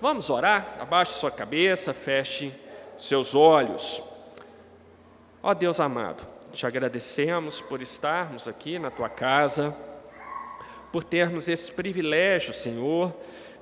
[0.00, 0.76] Vamos orar?
[0.78, 2.52] Abaixe sua cabeça, feche
[2.96, 4.00] seus olhos.
[5.42, 9.76] Ó Deus amado, te agradecemos por estarmos aqui na tua casa,
[10.92, 13.12] por termos esse privilégio, Senhor,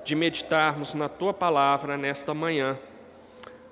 [0.03, 2.77] de meditarmos na tua palavra nesta manhã.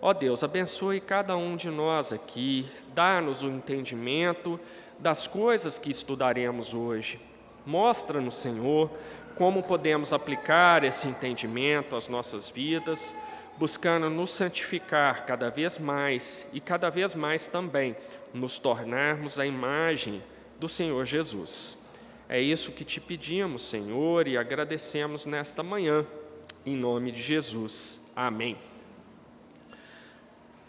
[0.01, 4.59] Ó Deus, abençoe cada um de nós aqui, dá-nos o entendimento
[4.97, 7.19] das coisas que estudaremos hoje.
[7.63, 8.89] Mostra-nos, Senhor,
[9.35, 13.15] como podemos aplicar esse entendimento às nossas vidas,
[13.57, 17.95] buscando nos santificar cada vez mais e cada vez mais também
[18.33, 20.23] nos tornarmos a imagem
[20.59, 21.85] do Senhor Jesus.
[22.27, 26.05] É isso que te pedimos, Senhor, e agradecemos nesta manhã,
[26.65, 28.11] em nome de Jesus.
[28.15, 28.57] Amém.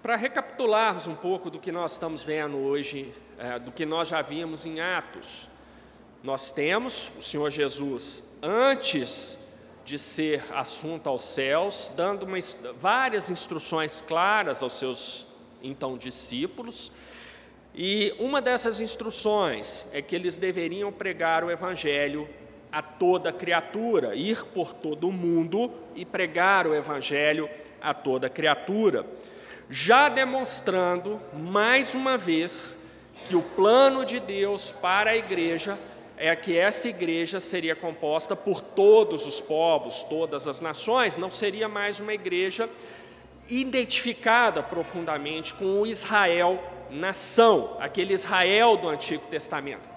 [0.02, 4.23] Para recapitularmos um pouco do que nós estamos vendo hoje, é, do que nós já
[4.23, 5.48] vimos em Atos,
[6.23, 9.38] nós temos o Senhor Jesus antes
[9.85, 12.38] de ser assunto aos céus, dando uma,
[12.80, 15.26] várias instruções claras aos seus
[15.63, 16.91] então discípulos.
[17.74, 22.29] E uma dessas instruções é que eles deveriam pregar o evangelho
[22.73, 27.48] a toda criatura, ir por todo o mundo e pregar o evangelho
[27.80, 29.07] a toda criatura,
[29.71, 32.87] já demonstrando mais uma vez
[33.29, 35.79] que o plano de Deus para a igreja
[36.17, 41.69] é que essa igreja seria composta por todos os povos, todas as nações, não seria
[41.69, 42.69] mais uma igreja
[43.49, 49.89] identificada profundamente com o Israel nação, aquele Israel do Antigo Testamento.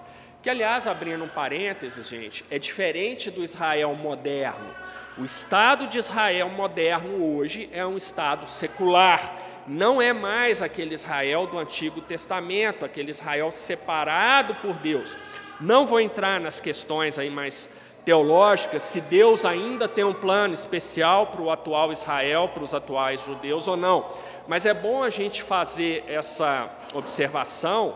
[0.42, 4.74] Que, aliás, abrindo um parênteses, gente, é diferente do Israel moderno.
[5.18, 11.46] O Estado de Israel moderno hoje é um Estado secular, não é mais aquele Israel
[11.46, 15.16] do Antigo Testamento, aquele Israel separado por Deus.
[15.60, 17.68] Não vou entrar nas questões aí mais
[18.04, 23.22] teológicas, se Deus ainda tem um plano especial para o atual Israel, para os atuais
[23.22, 24.06] judeus ou não.
[24.48, 27.94] Mas é bom a gente fazer essa observação,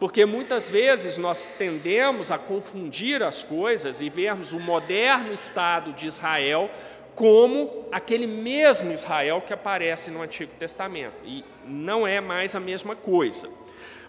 [0.00, 6.06] porque muitas vezes nós tendemos a confundir as coisas e vermos o moderno Estado de
[6.06, 6.68] Israel
[7.14, 11.14] como aquele mesmo Israel que aparece no Antigo Testamento.
[11.24, 13.48] E não é mais a mesma coisa.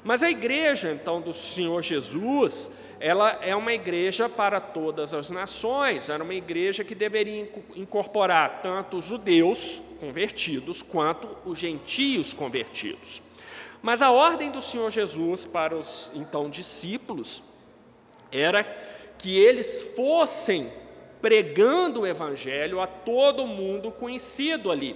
[0.03, 6.09] Mas a igreja, então, do Senhor Jesus, ela é uma igreja para todas as nações,
[6.09, 13.22] era uma igreja que deveria incorporar tanto os judeus convertidos quanto os gentios convertidos.
[13.81, 17.44] Mas a ordem do Senhor Jesus para os então discípulos
[18.31, 18.63] era
[19.18, 20.72] que eles fossem
[21.22, 24.96] pregando o evangelho a todo mundo conhecido ali.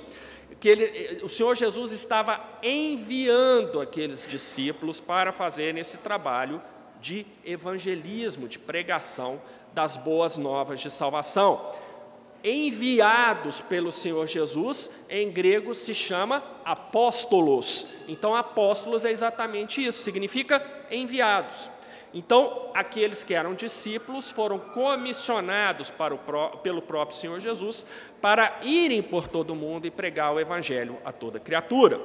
[0.60, 6.62] Que ele, o Senhor Jesus estava enviando aqueles discípulos para fazerem esse trabalho
[7.02, 9.42] de evangelismo, de pregação
[9.74, 11.74] das boas novas de salvação.
[12.44, 17.88] Enviados pelo Senhor Jesus, em grego se chama apóstolos.
[18.08, 21.70] Então, apóstolos é exatamente isso, significa enviados.
[22.14, 26.18] Então, aqueles que eram discípulos foram comissionados para o,
[26.58, 27.86] pelo próprio Senhor Jesus
[28.22, 32.02] para irem por todo o mundo e pregar o Evangelho a toda criatura.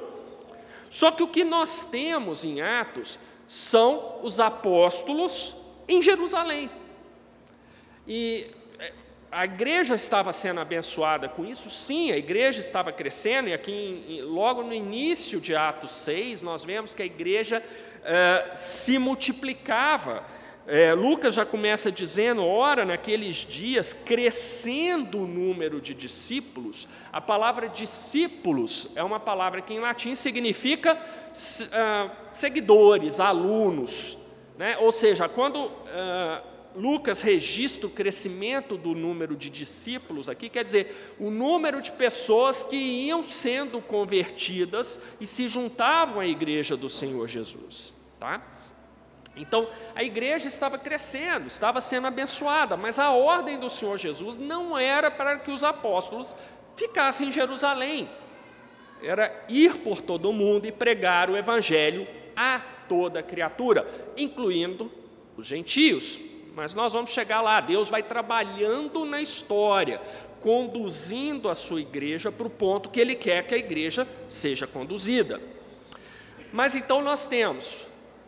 [0.89, 5.55] Só que o que nós temos em Atos são os apóstolos
[5.87, 6.69] em Jerusalém.
[8.05, 8.91] E é,
[9.31, 11.69] a igreja estava sendo abençoada com isso?
[11.69, 16.93] Sim, a igreja estava crescendo, e aqui, logo no início de Atos 6, nós vemos
[16.93, 20.23] que a igreja uh, se multiplicava.
[20.69, 26.89] É, Lucas já começa dizendo, ora, naqueles dias, crescendo o número de discípulos.
[27.09, 34.17] A palavra discípulos é uma palavra que em latim significa uh, seguidores, alunos.
[34.57, 34.77] Né?
[34.79, 36.43] Ou seja, quando uh,
[36.75, 42.61] Lucas registra o crescimento do número de discípulos aqui, quer dizer, o número de pessoas
[42.61, 47.93] que iam sendo convertidas e se juntavam à igreja do Senhor Jesus.
[48.19, 48.56] Tá?
[49.37, 54.77] Então, a igreja estava crescendo, estava sendo abençoada, mas a ordem do Senhor Jesus não
[54.77, 56.35] era para que os apóstolos
[56.75, 58.09] ficassem em Jerusalém,
[59.01, 64.91] era ir por todo o mundo e pregar o evangelho a toda criatura, incluindo
[65.35, 66.19] os gentios.
[66.55, 70.01] Mas nós vamos chegar lá, Deus vai trabalhando na história,
[70.39, 75.39] conduzindo a sua igreja para o ponto que Ele quer que a igreja seja conduzida.
[76.51, 77.87] Mas então nós temos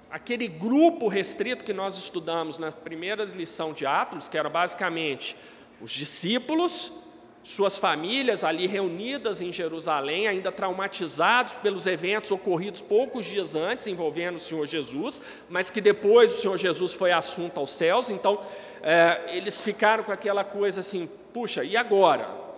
[0.10, 5.36] aquele grupo restrito que nós estudamos na primeira lição de Atos, que era basicamente
[5.82, 7.04] os discípulos,
[7.44, 14.36] suas famílias ali reunidas em Jerusalém, ainda traumatizados pelos eventos ocorridos poucos dias antes envolvendo
[14.36, 18.42] o Senhor Jesus, mas que depois o Senhor Jesus foi assunto aos céus, então
[18.82, 22.50] é, eles ficaram com aquela coisa assim: puxa, e agora?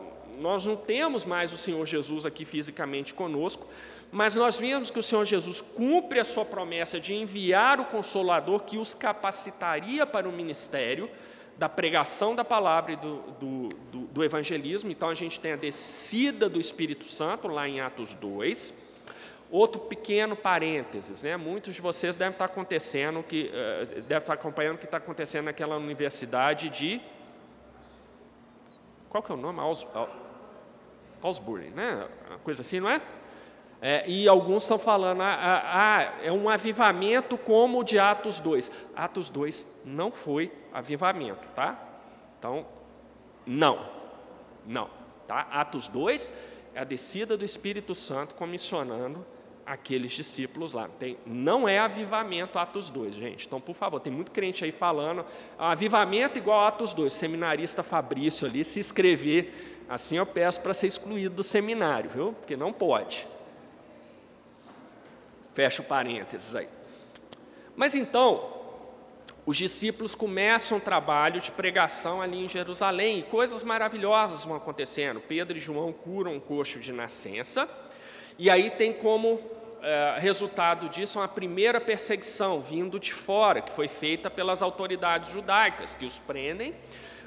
[0.42, 3.68] nós não temos mais o Senhor Jesus aqui fisicamente conosco,
[4.12, 8.64] mas nós vimos que o Senhor Jesus cumpre a sua promessa de enviar o Consolador
[8.64, 11.10] que os capacitaria para o ministério
[11.58, 14.92] da pregação da palavra e do, do, do, do evangelismo.
[14.92, 18.92] Então a gente tem a descida do Espírito Santo lá em Atos 2.
[19.50, 21.38] Outro pequeno parênteses, né?
[21.38, 25.46] muitos de vocês devem estar acontecendo que uh, devem estar acompanhando o que está acontecendo
[25.46, 27.02] naquela universidade de
[29.12, 29.60] qual que é o nome?
[29.60, 29.86] Aus,
[31.22, 32.08] Ausbury, né?
[32.30, 33.02] Uma coisa assim, não é?
[33.82, 38.40] É e alguns estão falando, ah, ah, ah, é um avivamento como o de Atos
[38.40, 38.72] 2.
[38.96, 41.84] Atos 2 não foi avivamento, tá?
[42.38, 42.66] Então,
[43.46, 43.90] não,
[44.68, 44.88] não.
[45.28, 45.48] Tá?
[45.52, 46.32] Atos 2
[46.76, 49.26] é a descida do Espírito Santo comissionando
[49.66, 50.88] aqueles discípulos lá.
[51.00, 53.48] Tem, não é avivamento Atos 2, gente.
[53.48, 55.26] Então, por favor, tem muito crente aí falando
[55.58, 57.12] avivamento igual Atos 2.
[57.12, 62.34] Seminarista Fabrício ali, se escrever assim, eu peço para ser excluído do seminário, viu?
[62.34, 63.28] Porque não pode.
[65.54, 66.70] Fecha o parênteses aí.
[67.76, 68.62] Mas então,
[69.46, 75.20] os discípulos começam o trabalho de pregação ali em Jerusalém e coisas maravilhosas vão acontecendo.
[75.20, 77.68] Pedro e João curam um coxo de nascença.
[78.38, 79.40] E aí tem como
[79.82, 85.96] é, resultado disso uma primeira perseguição vindo de fora, que foi feita pelas autoridades judaicas,
[85.96, 86.76] que os prendem,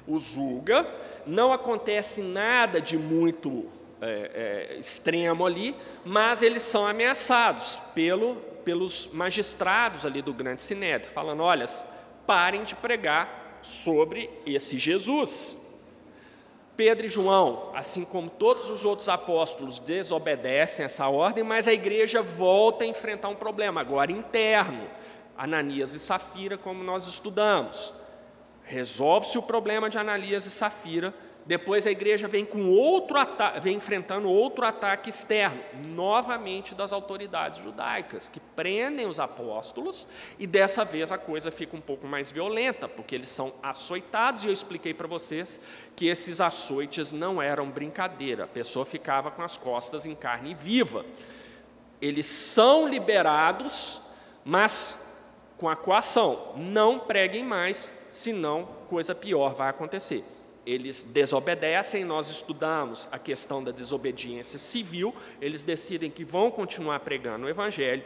[0.07, 0.87] os julga.
[1.27, 3.69] Não acontece nada de muito
[4.05, 5.75] é, é, extremo ali,
[6.05, 11.65] mas eles são ameaçados pelo, pelos magistrados ali do Grande Sinédrio, falando: olha,
[12.27, 15.63] parem de pregar sobre esse Jesus.
[16.77, 22.21] Pedro e João, assim como todos os outros apóstolos, desobedecem essa ordem, mas a igreja
[22.21, 24.89] volta a enfrentar um problema, agora interno.
[25.37, 27.93] Ananias e Safira, como nós estudamos.
[28.65, 31.15] Resolve-se o problema de Ananias e Safira,
[31.47, 33.17] depois a igreja vem com outro
[33.61, 40.09] vem enfrentando outro ataque externo, novamente das autoridades judaicas, que prendem os apóstolos,
[40.39, 44.47] e dessa vez a coisa fica um pouco mais violenta, porque eles são açoitados, e
[44.47, 45.61] eu expliquei para vocês
[45.95, 51.05] que esses açoites não eram brincadeira, a pessoa ficava com as costas em carne viva.
[52.01, 54.01] Eles são liberados,
[54.45, 55.04] mas
[55.65, 60.23] com a coação, não preguem mais, senão coisa pior vai acontecer
[60.67, 67.45] eles desobedecem, nós estudamos a questão da desobediência civil, eles decidem que vão continuar pregando
[67.45, 68.03] o Evangelho,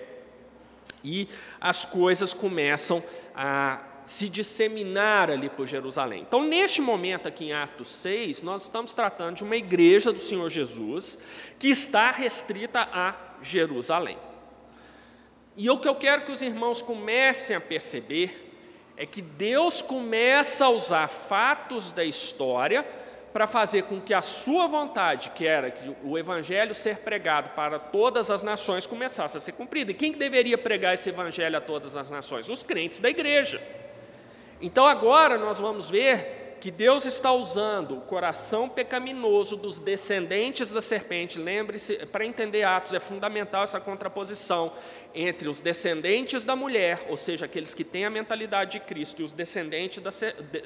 [1.05, 1.29] e
[1.61, 3.01] as coisas começam
[3.33, 6.23] a se disseminar ali por Jerusalém.
[6.27, 10.51] Então, neste momento aqui em Atos 6, nós estamos tratando de uma igreja do Senhor
[10.51, 11.21] Jesus
[11.61, 14.19] que está restrita a Jerusalém.
[15.59, 18.49] E o que eu quero que os irmãos comecem a perceber
[18.97, 22.87] é que Deus começa a usar fatos da história
[23.33, 27.77] para fazer com que a sua vontade, que era que o evangelho ser pregado para
[27.77, 29.91] todas as nações, começasse a ser cumprida.
[29.91, 32.49] E quem deveria pregar esse evangelho a todas as nações?
[32.49, 33.61] Os crentes da igreja.
[34.61, 40.81] Então agora nós vamos ver que Deus está usando o coração pecaminoso dos descendentes da
[40.81, 41.39] serpente.
[41.39, 44.73] Lembre-se, para entender Atos é fundamental essa contraposição
[45.15, 49.25] entre os descendentes da mulher, ou seja, aqueles que têm a mentalidade de Cristo, e
[49.25, 50.11] os descendentes da,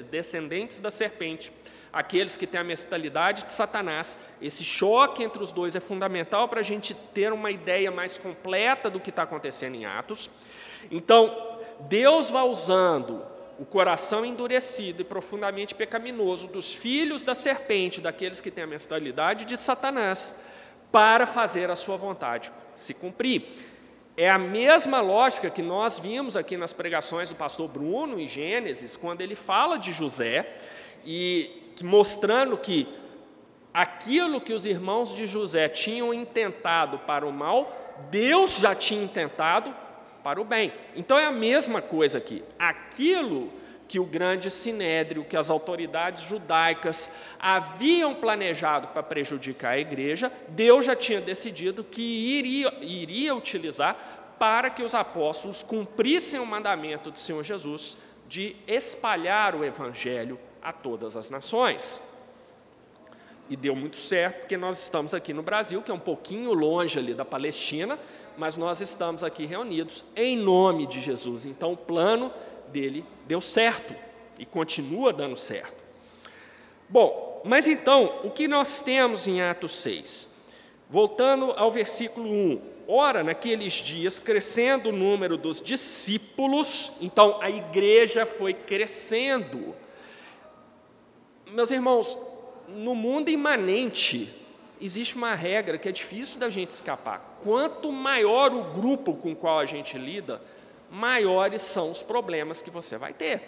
[0.09, 1.51] descendentes da serpente,
[1.91, 4.17] aqueles que têm a mentalidade de Satanás.
[4.41, 8.89] Esse choque entre os dois é fundamental para a gente ter uma ideia mais completa
[8.89, 10.29] do que está acontecendo em Atos.
[10.91, 13.32] Então, Deus vai usando
[13.63, 19.45] o coração endurecido e profundamente pecaminoso dos filhos da serpente, daqueles que têm a mentalidade
[19.45, 20.37] de Satanás,
[20.91, 23.45] para fazer a sua vontade se cumprir.
[24.17, 28.97] É a mesma lógica que nós vimos aqui nas pregações do pastor Bruno em Gênesis,
[28.97, 30.55] quando ele fala de José
[31.05, 32.85] e mostrando que
[33.73, 39.73] aquilo que os irmãos de José tinham intentado para o mal, Deus já tinha intentado
[40.23, 40.73] para o bem.
[40.95, 42.43] Então é a mesma coisa aqui.
[42.57, 43.51] Aquilo
[43.87, 50.85] que o grande sinédrio, que as autoridades judaicas haviam planejado para prejudicar a igreja, Deus
[50.85, 57.19] já tinha decidido que iria, iria utilizar para que os apóstolos cumprissem o mandamento do
[57.19, 62.01] Senhor Jesus de espalhar o evangelho a todas as nações.
[63.49, 66.97] E deu muito certo, porque nós estamos aqui no Brasil, que é um pouquinho longe
[66.97, 67.99] ali da Palestina,
[68.37, 71.45] mas nós estamos aqui reunidos em nome de Jesus.
[71.45, 72.31] Então o plano
[72.69, 73.95] dele deu certo
[74.37, 75.81] e continua dando certo.
[76.89, 80.43] Bom, mas então, o que nós temos em Atos 6?
[80.89, 82.61] Voltando ao versículo 1.
[82.87, 89.73] Ora, naqueles dias, crescendo o número dos discípulos, então a igreja foi crescendo.
[91.47, 92.17] Meus irmãos,
[92.67, 94.33] no mundo imanente,
[94.79, 97.32] existe uma regra que é difícil da gente escapar.
[97.43, 100.41] Quanto maior o grupo com o qual a gente lida,
[100.89, 103.41] maiores são os problemas que você vai ter.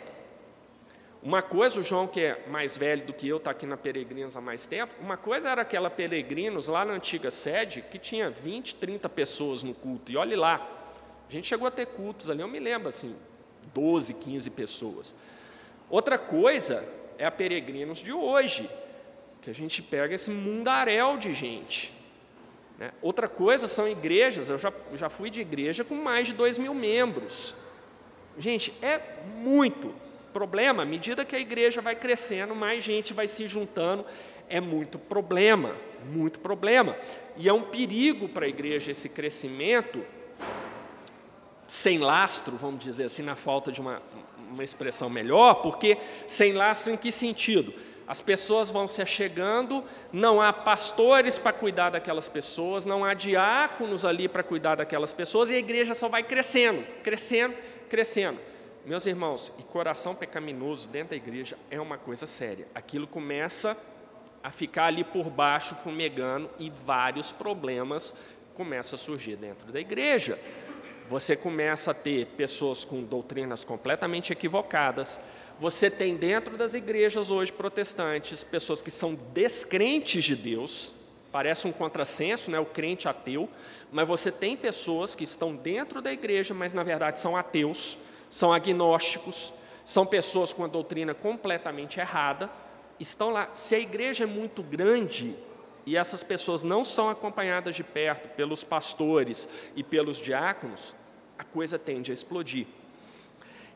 [1.24, 4.38] Uma coisa, o João, que é mais velho do que eu, está aqui na Peregrinos
[4.38, 8.76] há mais tempo, uma coisa era aquela Peregrinos lá na antiga sede, que tinha 20,
[8.76, 10.68] 30 pessoas no culto, e olhe lá,
[11.28, 13.16] a gente chegou a ter cultos ali, eu me lembro assim,
[13.74, 15.16] 12, 15 pessoas.
[15.90, 16.88] Outra coisa
[17.18, 18.70] é a Peregrinos de hoje,
[19.42, 21.92] que a gente pega esse mundaréu de gente.
[22.78, 22.92] Né?
[23.02, 26.74] Outra coisa são igrejas, eu já, já fui de igreja com mais de 2 mil
[26.74, 27.56] membros.
[28.38, 29.00] Gente, é
[29.38, 29.94] muito
[30.34, 30.84] problema.
[30.84, 34.06] À medida que a igreja vai crescendo, mais gente vai se juntando.
[34.50, 35.76] É muito problema,
[36.12, 36.98] muito problema.
[37.38, 40.04] E é um perigo para a igreja esse crescimento
[41.68, 44.02] sem lastro, vamos dizer assim, na falta de uma,
[44.52, 47.74] uma expressão melhor, porque sem lastro em que sentido?
[48.08, 49.84] As pessoas vão se achegando,
[50.14, 55.50] não há pastores para cuidar daquelas pessoas, não há diáconos ali para cuidar daquelas pessoas,
[55.50, 57.56] e a igreja só vai crescendo, crescendo,
[57.90, 58.40] crescendo.
[58.86, 62.68] Meus irmãos, e coração pecaminoso dentro da igreja é uma coisa séria.
[62.76, 63.76] Aquilo começa
[64.44, 68.16] a ficar ali por baixo, fumegando, e vários problemas
[68.54, 70.40] começam a surgir dentro da igreja.
[71.10, 75.20] Você começa a ter pessoas com doutrinas completamente equivocadas.
[75.60, 80.94] Você tem dentro das igrejas hoje protestantes pessoas que são descrentes de Deus,
[81.32, 83.50] parece um contrassenso, né, o crente ateu,
[83.92, 87.98] mas você tem pessoas que estão dentro da igreja, mas na verdade são ateus
[88.36, 92.50] são agnósticos, são pessoas com a doutrina completamente errada,
[93.00, 93.50] estão lá.
[93.54, 95.36] Se a igreja é muito grande
[95.86, 100.96] e essas pessoas não são acompanhadas de perto pelos pastores e pelos diáconos,
[101.38, 102.68] a coisa tende a explodir.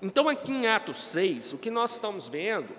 [0.02, 2.74] Então, aqui em Atos 6, o que nós estamos vendo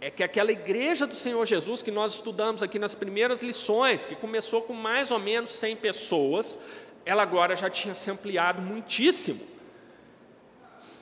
[0.00, 4.14] é que aquela igreja do Senhor Jesus que nós estudamos aqui nas primeiras lições, que
[4.14, 6.58] começou com mais ou menos 100 pessoas,
[7.04, 9.40] ela agora já tinha se ampliado muitíssimo.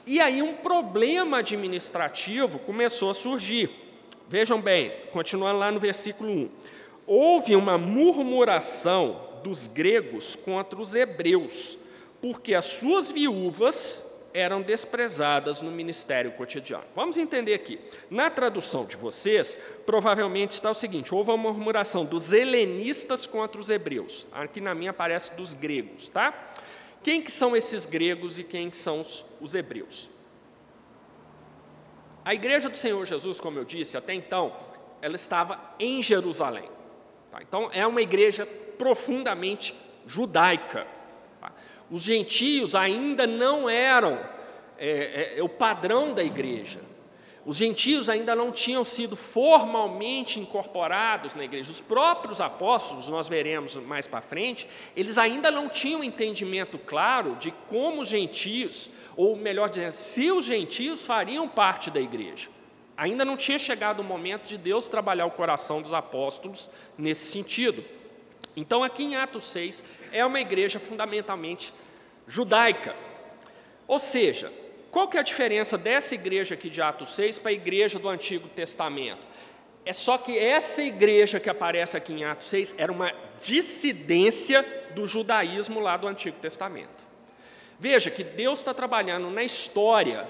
[0.07, 3.71] E aí um problema administrativo começou a surgir.
[4.29, 6.51] Vejam bem, continuando lá no versículo 1.
[7.07, 11.79] Houve uma murmuração dos gregos contra os hebreus,
[12.21, 16.85] porque as suas viúvas eram desprezadas no ministério cotidiano.
[16.93, 17.79] Vamos entender aqui.
[18.11, 23.71] Na tradução de vocês, provavelmente está o seguinte: houve uma murmuração dos helenistas contra os
[23.71, 24.27] hebreus.
[24.33, 26.35] Aqui na minha aparece dos gregos, tá?
[27.05, 30.11] Quem que são esses gregos e quem que são os, os hebreus?
[32.25, 34.57] A igreja do Senhor Jesus, como eu disse até então,
[35.01, 36.69] ela estava em Jerusalém.
[37.31, 37.43] Tá?
[37.43, 39.77] Então, é uma igreja profundamente
[40.07, 40.87] judaica.
[41.95, 44.19] Os gentios ainda não eram
[44.77, 46.81] é, é, é o padrão da igreja.
[47.47, 51.71] Os gentios ainda não tinham sido formalmente incorporados na igreja.
[51.71, 57.53] Os próprios apóstolos, nós veremos mais para frente, eles ainda não tinham entendimento claro de
[57.69, 62.49] como os gentios, ou melhor dizendo, se os gentios fariam parte da igreja.
[62.97, 67.85] Ainda não tinha chegado o momento de Deus trabalhar o coração dos apóstolos nesse sentido.
[68.57, 71.73] Então, aqui em Atos 6, é uma igreja fundamentalmente
[72.27, 72.95] judaica.
[73.87, 74.53] Ou seja,
[74.91, 78.09] qual que é a diferença dessa igreja aqui de Atos 6 para a igreja do
[78.09, 79.27] Antigo Testamento?
[79.85, 83.13] É só que essa igreja que aparece aqui em Atos 6 era uma
[83.43, 84.65] dissidência
[84.95, 87.05] do judaísmo lá do Antigo Testamento.
[87.79, 90.27] Veja que Deus está trabalhando na história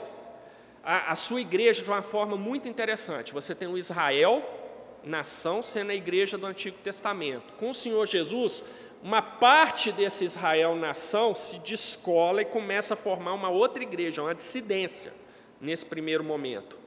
[0.82, 3.32] a, a, sua igreja de uma forma muito interessante.
[3.32, 4.42] Você tem o Israel,
[5.04, 7.52] nação, sendo a igreja do Antigo Testamento.
[7.58, 8.64] Com o Senhor Jesus,
[9.04, 14.34] uma parte desse Israel nação se descola e começa a formar uma outra igreja, uma
[14.34, 15.12] dissidência,
[15.61, 16.78] nesse primeiro momento.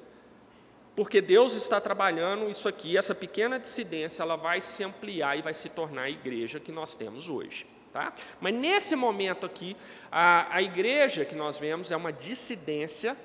[0.96, 5.54] Porque Deus está trabalhando isso aqui, essa pequena dissidência, ela vai se ampliar e vai
[5.54, 7.68] se tornar a igreja que nós temos hoje.
[7.94, 8.12] Tá?
[8.42, 9.78] Mas nesse momento aqui,
[10.12, 13.16] a, a igreja que nós vemos é uma dissidência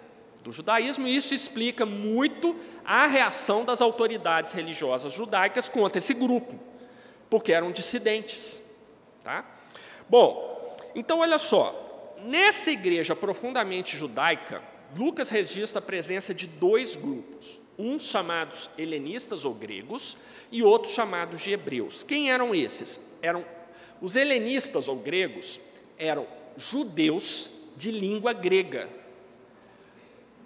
[0.43, 6.61] do judaísmo, e isso explica muito a reação das autoridades religiosas judaicas contra esse grupo,
[7.31, 8.71] porque eram dissidentes.
[9.23, 9.45] Tá?
[10.09, 14.63] Bom, então olha só, nessa igreja profundamente judaica,
[14.97, 20.17] Lucas registra a presença de dois grupos, uns chamados helenistas ou gregos
[20.51, 22.03] e outros chamados de hebreus.
[22.03, 23.17] Quem eram esses?
[23.23, 23.45] Eram
[24.01, 25.61] os helenistas ou gregos
[25.97, 26.27] eram
[26.57, 28.89] judeus de língua grega.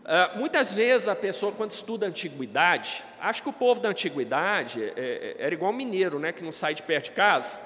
[0.05, 4.81] Uh, muitas vezes a pessoa, quando estuda a antiguidade, acha que o povo da antiguidade
[4.83, 7.59] é, é, era igual mineiro, né, que não sai de perto de casa.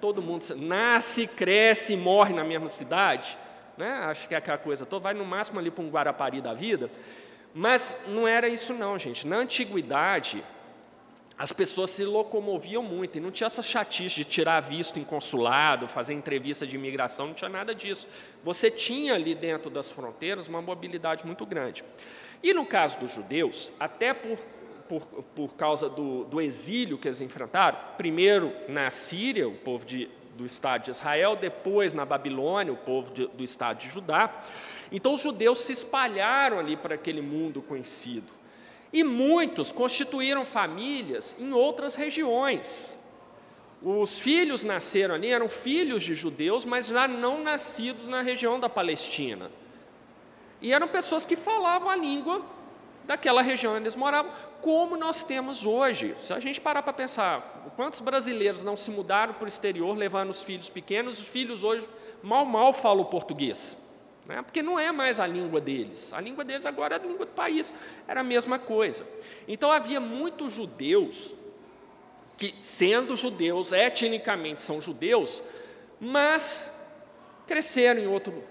[0.00, 3.38] Todo mundo nasce, cresce e morre na mesma cidade.
[3.76, 3.90] Né?
[3.90, 5.02] Acho que é aquela coisa toda.
[5.02, 6.90] Vai no máximo ali para um Guarapari da vida.
[7.54, 9.26] Mas não era isso não, gente.
[9.26, 10.42] Na antiguidade,
[11.36, 15.88] as pessoas se locomoviam muito e não tinha essa chatice de tirar visto em consulado,
[15.88, 18.06] fazer entrevista de imigração, não tinha nada disso.
[18.44, 21.82] Você tinha ali dentro das fronteiras uma mobilidade muito grande.
[22.42, 24.38] E no caso dos judeus, até por,
[24.92, 30.10] por, por causa do, do exílio que eles enfrentaram, primeiro na Síria, o povo de,
[30.36, 34.42] do Estado de Israel, depois na Babilônia, o povo de, do Estado de Judá.
[34.90, 38.26] Então os judeus se espalharam ali para aquele mundo conhecido.
[38.92, 42.98] E muitos constituíram famílias em outras regiões.
[43.80, 48.68] Os filhos nasceram ali, eram filhos de judeus, mas já não nascidos na região da
[48.68, 49.50] Palestina.
[50.60, 52.44] E eram pessoas que falavam a língua
[53.04, 54.30] daquela região onde eles moravam,
[54.62, 56.14] como nós temos hoje.
[56.16, 60.30] Se a gente parar para pensar, quantos brasileiros não se mudaram para o exterior levando
[60.30, 61.86] os filhos pequenos, os filhos hoje
[62.22, 63.76] mal, mal falam português.
[64.24, 64.40] Né?
[64.40, 66.12] Porque não é mais a língua deles.
[66.12, 67.74] A língua deles agora é a língua do país.
[68.06, 69.04] Era a mesma coisa.
[69.48, 71.34] Então havia muitos judeus
[72.38, 75.42] que, sendo judeus, etnicamente são judeus,
[76.00, 76.80] mas
[77.46, 78.42] cresceram em outro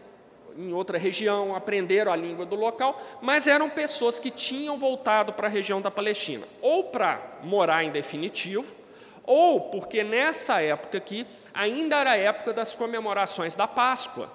[0.57, 5.47] em outra região, aprenderam a língua do local, mas eram pessoas que tinham voltado para
[5.47, 8.75] a região da Palestina, ou para morar em definitivo,
[9.23, 14.31] ou porque nessa época aqui ainda era a época das comemorações da Páscoa.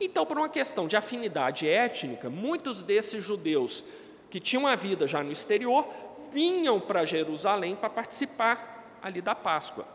[0.00, 3.84] Então, por uma questão de afinidade étnica, muitos desses judeus
[4.28, 5.88] que tinham a vida já no exterior
[6.32, 9.86] vinham para Jerusalém para participar ali da Páscoa.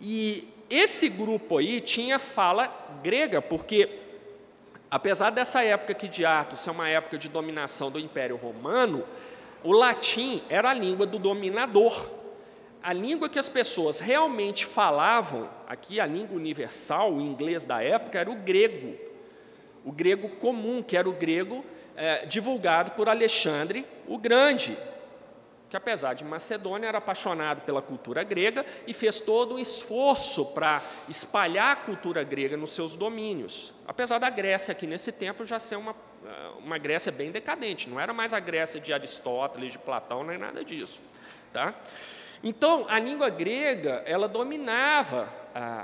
[0.00, 4.03] E esse grupo aí tinha fala grega, porque
[4.90, 9.04] Apesar dessa época aqui de Atos ser uma época de dominação do Império Romano,
[9.62, 12.08] o latim era a língua do dominador.
[12.82, 18.18] A língua que as pessoas realmente falavam, aqui a língua universal, o inglês da época,
[18.18, 18.94] era o grego.
[19.84, 21.64] O grego comum, que era o grego
[21.96, 24.76] é, divulgado por Alexandre o Grande,
[25.74, 30.80] que apesar de Macedônia era apaixonado pela cultura grega e fez todo um esforço para
[31.08, 33.74] espalhar a cultura grega nos seus domínios.
[33.84, 35.90] Apesar da Grécia aqui nesse tempo já ser uma,
[36.24, 40.38] eh, uma Grécia bem decadente, não era mais a Grécia de Aristóteles, de Platão, nem
[40.38, 41.02] nada disso.
[41.52, 41.74] Tá?
[42.40, 45.28] Então, a língua grega, ela dominava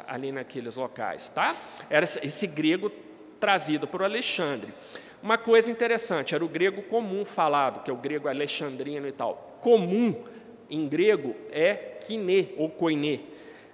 [0.07, 1.29] ali naqueles locais.
[1.29, 1.53] Tá?
[1.89, 2.93] Era esse grego
[3.41, 4.73] trazido por Alexandre.
[5.21, 9.50] Uma coisa interessante, era o grego comum falado, que é o grego alexandrino e tal
[9.61, 10.25] comum
[10.69, 13.21] em grego é kiné ou koiné.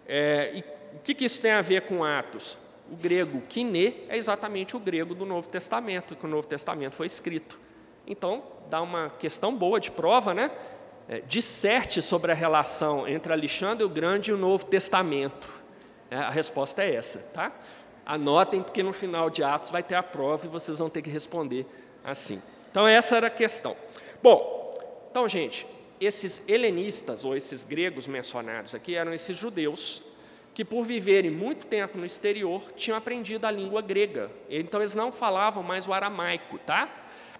[0.08, 0.60] É, e
[0.96, 2.56] o que, que isso tem a ver com Atos?
[2.90, 7.06] O grego kiné é exatamente o grego do Novo Testamento, que o Novo Testamento foi
[7.06, 7.58] escrito.
[8.06, 10.50] Então, dá uma questão boa de prova, né?
[11.08, 15.48] É, disserte sobre a relação entre Alexandre o Grande e o Novo Testamento.
[16.10, 17.52] É, a resposta é essa, tá?
[18.04, 21.10] Anotem, porque no final de Atos vai ter a prova e vocês vão ter que
[21.10, 21.66] responder
[22.04, 22.40] assim.
[22.70, 23.76] Então, essa era a questão.
[24.22, 24.74] Bom,
[25.10, 25.66] então, gente,
[26.00, 30.02] esses helenistas, ou esses gregos mencionados aqui, eram esses judeus
[30.54, 34.30] que, por viverem muito tempo no exterior, tinham aprendido a língua grega.
[34.48, 36.88] Então, eles não falavam mais o aramaico, tá?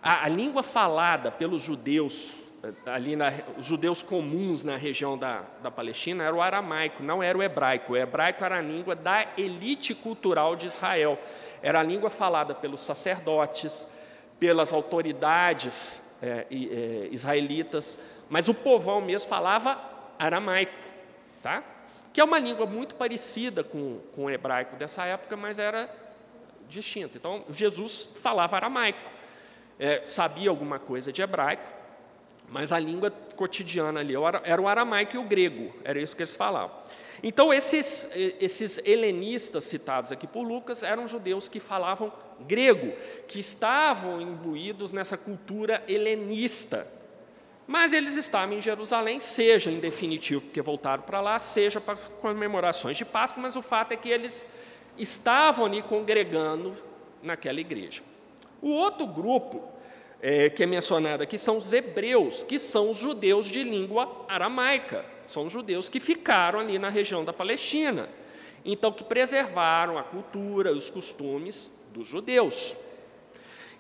[0.03, 5.45] A, a língua falada pelos judeus, eh, ali na, os judeus comuns na região da,
[5.63, 7.95] da Palestina, era o aramaico, não era o hebraico.
[7.95, 11.19] O hebraico era a língua da elite cultural de Israel.
[11.63, 13.89] Era a língua falada pelos sacerdotes,
[14.39, 19.81] pelas autoridades é, é, israelitas, mas o povão mesmo falava
[20.19, 20.73] aramaico,
[21.43, 21.63] tá?
[22.17, 25.87] que é uma língua muito parecida com, com o hebraico dessa época, mas era
[26.67, 27.19] distinta.
[27.19, 29.11] Então, Jesus falava aramaico,
[29.79, 31.71] é, sabia alguma coisa de hebraico,
[32.49, 36.35] mas a língua cotidiana ali era o aramaico e o grego, era isso que eles
[36.35, 36.75] falavam.
[37.23, 42.11] Então, esses, esses helenistas citados aqui por Lucas eram judeus que falavam
[42.41, 42.93] grego,
[43.29, 46.87] que estavam imbuídos nessa cultura helenista,
[47.67, 52.07] mas eles estavam em Jerusalém, seja em definitivo, porque voltaram para lá, seja para as
[52.07, 54.49] comemorações de Páscoa, mas o fato é que eles
[54.97, 56.75] estavam ali congregando
[57.23, 58.03] naquela igreja.
[58.63, 59.65] O outro grupo
[60.23, 65.05] é, que é mencionado aqui são os hebreus, que são os judeus de língua aramaica,
[65.25, 68.09] são judeus que ficaram ali na região da Palestina,
[68.65, 72.77] então que preservaram a cultura, os costumes dos judeus.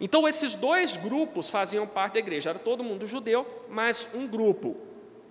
[0.00, 2.50] Então, esses dois grupos faziam parte da igreja.
[2.50, 4.76] Era todo mundo judeu, mas um grupo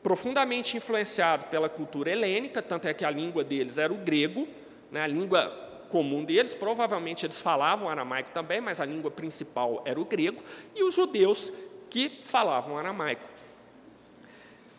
[0.01, 4.47] profundamente influenciado pela cultura helênica, tanto é que a língua deles era o grego,
[4.91, 5.49] né, a língua
[5.89, 10.43] comum deles, provavelmente eles falavam aramaico também, mas a língua principal era o grego,
[10.75, 11.51] e os judeus
[11.89, 13.23] que falavam aramaico.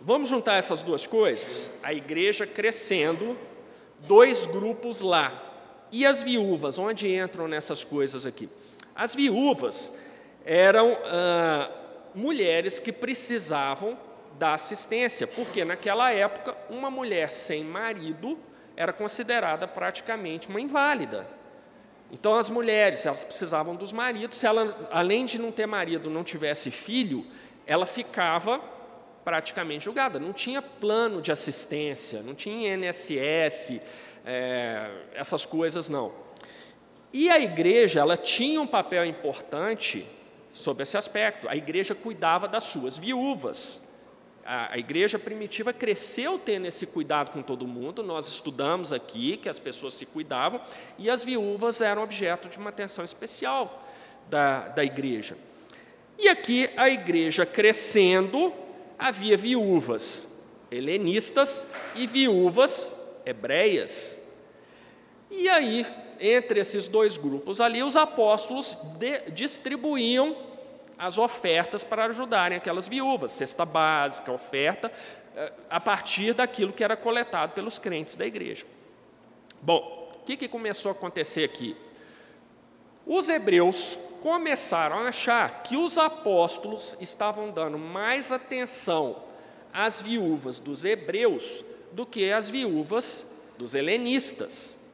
[0.01, 1.77] Vamos juntar essas duas coisas?
[1.83, 3.37] A igreja crescendo,
[4.07, 5.43] dois grupos lá.
[5.91, 8.49] E as viúvas, onde entram nessas coisas aqui?
[8.97, 9.93] As viúvas
[10.45, 11.71] eram ah,
[12.15, 13.99] mulheres que precisavam
[14.39, 18.39] da assistência, porque naquela época uma mulher sem marido
[18.77, 21.27] era considerada praticamente uma inválida.
[22.11, 26.23] Então as mulheres, elas precisavam dos maridos, se ela além de não ter marido, não
[26.23, 27.27] tivesse filho,
[27.67, 28.61] ela ficava
[29.25, 33.81] praticamente julgada, não tinha plano de assistência, não tinha INSS,
[34.25, 36.26] é, essas coisas não.
[37.17, 40.07] E a igreja, ela tinha um papel importante
[40.53, 41.49] sobre esse aspecto.
[41.49, 43.91] A igreja cuidava das suas viúvas.
[44.45, 48.03] A, igreja primitiva cresceu tendo esse cuidado com todo mundo.
[48.03, 50.61] Nós estudamos aqui que as pessoas se cuidavam
[50.99, 53.83] e as viúvas eram objeto de uma atenção especial
[54.29, 55.39] da, da igreja.
[56.19, 58.53] E aqui a igreja crescendo,
[58.99, 60.39] havia viúvas
[60.71, 64.21] helenistas e viúvas hebreias.
[65.31, 65.87] E aí,
[66.21, 70.37] entre esses dois grupos ali, os apóstolos de, distribuíam
[70.99, 74.91] as ofertas para ajudarem aquelas viúvas, cesta básica, oferta,
[75.35, 78.65] eh, a partir daquilo que era coletado pelos crentes da igreja.
[79.61, 81.77] Bom, o que, que começou a acontecer aqui?
[83.07, 89.23] Os hebreus começaram a achar que os apóstolos estavam dando mais atenção
[89.73, 94.85] às viúvas dos hebreus do que às viúvas dos helenistas.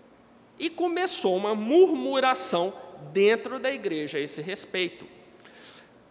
[0.63, 2.73] E começou uma murmuração
[3.13, 5.05] dentro da igreja a esse respeito.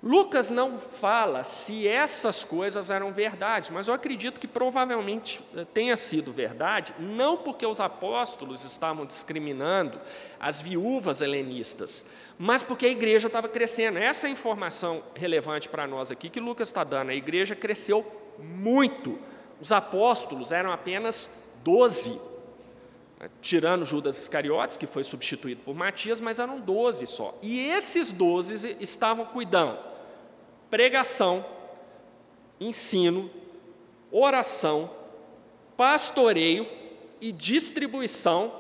[0.04, 5.96] Lucas não fala se essas coisas eram verdade, mas eu acredito que provavelmente eh, tenha
[5.96, 10.02] sido verdade, não porque os apóstolos estavam discriminando
[10.40, 12.06] as viúvas helenistas,
[12.38, 14.00] mas porque a igreja estava crescendo.
[14.00, 17.12] Essa é a informação relevante para nós aqui que Lucas está dando.
[17.12, 18.04] A igreja cresceu
[18.40, 19.20] muito.
[19.62, 21.30] Os apóstolos eram apenas
[21.64, 22.20] doze,
[23.42, 27.38] tirando Judas Iscariotes, que foi substituído por Matias, mas eram doze só.
[27.42, 29.78] E esses doze estavam cuidando
[30.70, 31.46] pregação,
[32.60, 33.30] ensino,
[34.10, 34.90] oração,
[35.76, 36.68] pastoreio
[37.20, 38.60] e distribuição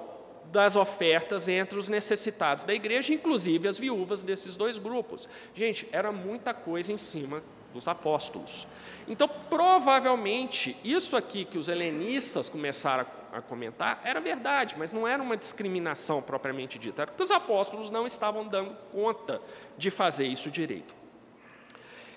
[0.52, 5.28] das ofertas entre os necessitados da igreja, inclusive as viúvas desses dois grupos.
[5.56, 7.42] Gente, era muita coisa em cima
[7.74, 8.68] dos apóstolos.
[9.08, 15.22] Então, provavelmente, isso aqui que os helenistas começaram a comentar era verdade, mas não era
[15.24, 19.42] uma discriminação propriamente dita, era porque os apóstolos não estavam dando conta
[19.78, 20.94] de fazer isso direito.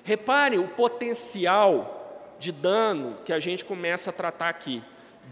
[0.02, 4.82] Repare o potencial de dano que a gente começa a tratar aqui.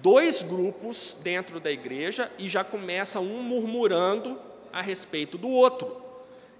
[0.01, 4.41] Dois grupos dentro da igreja e já começa um murmurando
[4.73, 6.01] a respeito do outro.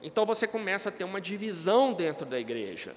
[0.03, 2.95] Então você começa a ter uma divisão dentro da igreja.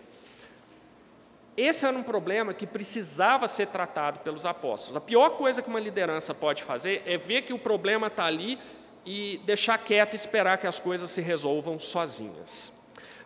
[1.57, 4.97] Esse era um problema que precisava ser tratado pelos apóstolos.
[4.97, 8.59] A pior coisa que uma liderança pode fazer é ver que o problema está ali
[9.05, 12.73] e deixar quieto e esperar que as coisas se resolvam sozinhas.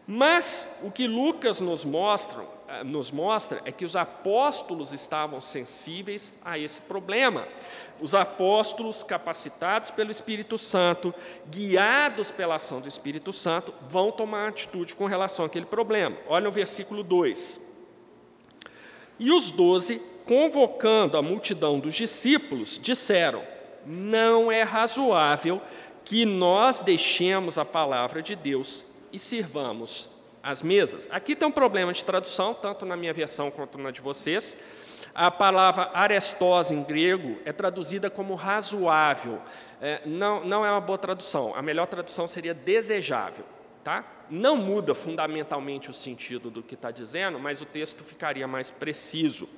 [0.05, 6.33] Mas o que Lucas nos mostra, eh, nos mostra é que os apóstolos estavam sensíveis
[6.43, 7.47] a esse problema.
[8.01, 11.13] Os apóstolos, capacitados pelo Espírito Santo,
[11.47, 16.17] guiados pela ação do Espírito Santo, vão tomar atitude com relação àquele problema.
[16.27, 17.68] Olha o versículo 2.
[19.19, 23.43] E os doze, convocando a multidão dos discípulos, disseram:
[23.85, 25.61] Não é razoável
[26.05, 30.09] que nós deixemos a palavra de Deus e sirvamos
[30.41, 31.07] as mesas.
[31.11, 34.57] Aqui tem um problema de tradução, tanto na minha versão quanto na de vocês.
[35.13, 39.39] A palavra arestose em grego é traduzida como razoável.
[39.81, 41.53] É, não, não é uma boa tradução.
[41.55, 43.43] A melhor tradução seria desejável.
[43.89, 44.05] Tá?
[44.29, 49.49] Não muda fundamentalmente o sentido do que está dizendo, mas o texto ficaria mais preciso.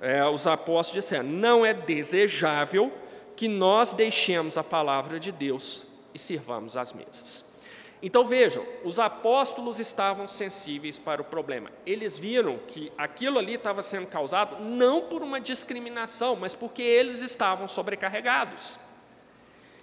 [0.00, 2.92] É, os apóstolos disseram: não é desejável
[3.36, 7.56] que nós deixemos a palavra de Deus e sirvamos as mesas.
[8.02, 11.70] Então vejam, os apóstolos estavam sensíveis para o problema.
[11.86, 17.20] Eles viram que aquilo ali estava sendo causado não por uma discriminação, mas porque eles
[17.20, 18.76] estavam sobrecarregados.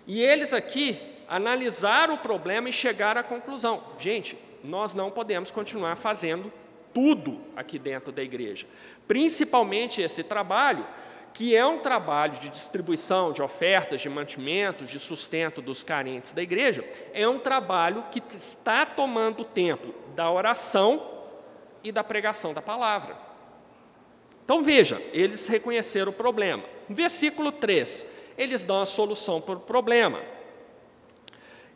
[0.05, 5.95] E eles aqui analisaram o problema e chegaram à conclusão: gente, nós não podemos continuar
[5.95, 6.51] fazendo
[6.93, 8.65] tudo aqui dentro da igreja,
[9.07, 10.85] principalmente esse trabalho
[11.35, 16.41] que é um trabalho de distribuição de ofertas, de mantimentos, de sustento dos carentes da
[16.41, 21.05] igreja, é um trabalho que está tomando tempo da oração
[21.83, 23.17] e da pregação da palavra.
[24.45, 26.63] Então veja, eles reconheceram o problema.
[26.88, 30.21] No versículo 3, eles dão a solução para o problema.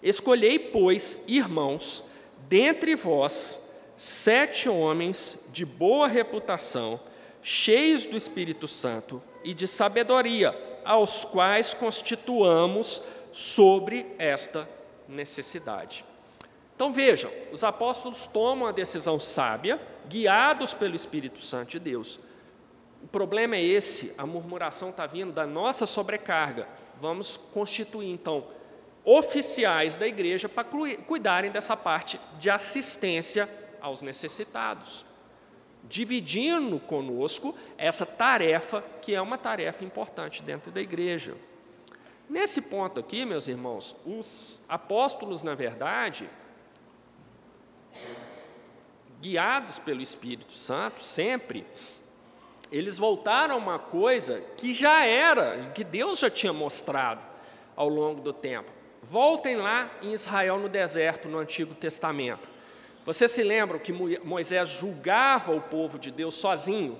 [0.01, 2.05] Escolhei, pois, irmãos,
[2.47, 6.99] dentre vós, sete homens de boa reputação,
[7.41, 14.67] cheios do Espírito Santo e de sabedoria, aos quais constituamos sobre esta
[15.07, 16.05] necessidade.
[16.75, 22.19] Então vejam, os apóstolos tomam a decisão sábia, guiados pelo Espírito Santo de Deus,
[23.11, 26.67] problema é esse, a murmuração está vindo da nossa sobrecarga.
[27.01, 28.45] Vamos constituir, então,
[29.03, 33.49] oficiais da igreja para cuidarem dessa parte de assistência
[33.81, 35.05] aos necessitados,
[35.83, 41.35] dividindo conosco essa tarefa, que é uma tarefa importante dentro da igreja.
[42.29, 46.29] Nesse ponto aqui, meus irmãos, os apóstolos, na verdade,
[49.19, 51.65] guiados pelo Espírito Santo, sempre,
[52.71, 57.25] eles voltaram a uma coisa que já era, que Deus já tinha mostrado
[57.75, 58.78] ao longo do tempo.
[59.01, 62.49] Voltem lá em Israel no deserto, no Antigo Testamento.
[63.05, 66.99] Você se lembra que Moisés julgava o povo de Deus sozinho?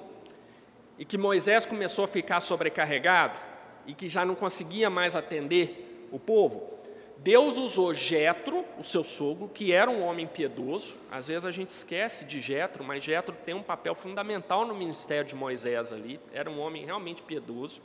[0.98, 3.40] E que Moisés começou a ficar sobrecarregado?
[3.86, 6.80] E que já não conseguia mais atender o povo?
[7.18, 10.96] Deus usou Jetro, o seu sogro, que era um homem piedoso.
[11.12, 15.26] Às vezes a gente esquece de Jetro, mas Jetro tem um papel fundamental no ministério
[15.26, 16.20] de Moisés ali.
[16.34, 17.82] Era um homem realmente piedoso.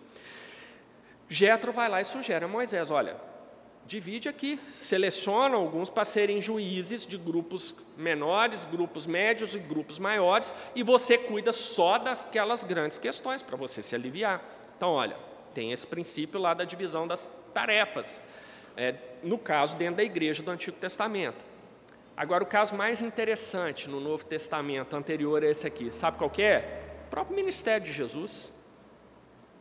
[1.28, 3.16] Jetro vai lá e sugere a Moisés: olha,
[3.86, 10.54] divide aqui, seleciona alguns para serem juízes de grupos menores, grupos médios e grupos maiores,
[10.74, 14.42] e você cuida só daquelas grandes questões para você se aliviar.
[14.76, 15.16] Então, olha,
[15.52, 18.22] tem esse princípio lá da divisão das tarefas
[18.76, 21.36] é, no caso, dentro da igreja do Antigo Testamento.
[22.16, 26.82] Agora, o caso mais interessante no Novo Testamento, anterior a esse aqui, sabe qual é?
[27.06, 28.52] O próprio ministério de Jesus.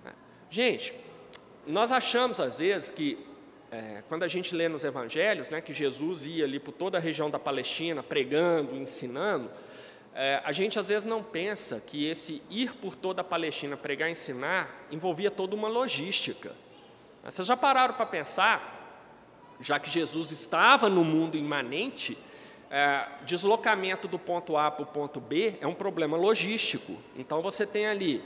[0.05, 0.11] É.
[0.49, 0.93] Gente,
[1.65, 3.25] nós achamos às vezes que,
[3.73, 7.01] é, quando a gente lê nos evangelhos, né, que Jesus ia ali por toda a
[7.01, 9.49] região da Palestina, pregando, ensinando,
[10.13, 14.09] é, a gente às vezes não pensa que esse ir por toda a Palestina pregar
[14.09, 16.51] e ensinar envolvia toda uma logística.
[17.23, 18.69] Vocês já pararam para pensar
[19.59, 22.15] já que Jesus estava no mundo imanente,
[22.69, 26.95] é, deslocamento do ponto A para o ponto B é um problema logístico.
[27.15, 28.23] Então você tem ali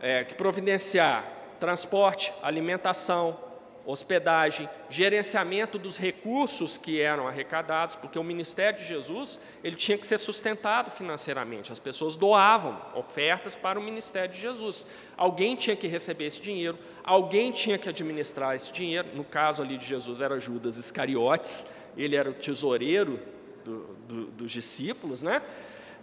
[0.00, 1.24] é, que providenciar
[1.58, 3.45] transporte, alimentação,
[3.86, 10.06] hospedagem, gerenciamento dos recursos que eram arrecadados, porque o ministério de Jesus ele tinha que
[10.06, 11.70] ser sustentado financeiramente.
[11.70, 14.86] As pessoas doavam ofertas para o ministério de Jesus.
[15.16, 19.08] Alguém tinha que receber esse dinheiro, alguém tinha que administrar esse dinheiro.
[19.14, 23.20] No caso ali de Jesus era Judas Iscariotes, ele era o tesoureiro
[23.64, 25.40] do, do, dos discípulos, né?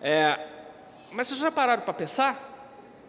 [0.01, 0.39] É,
[1.11, 2.51] mas vocês já pararam para pensar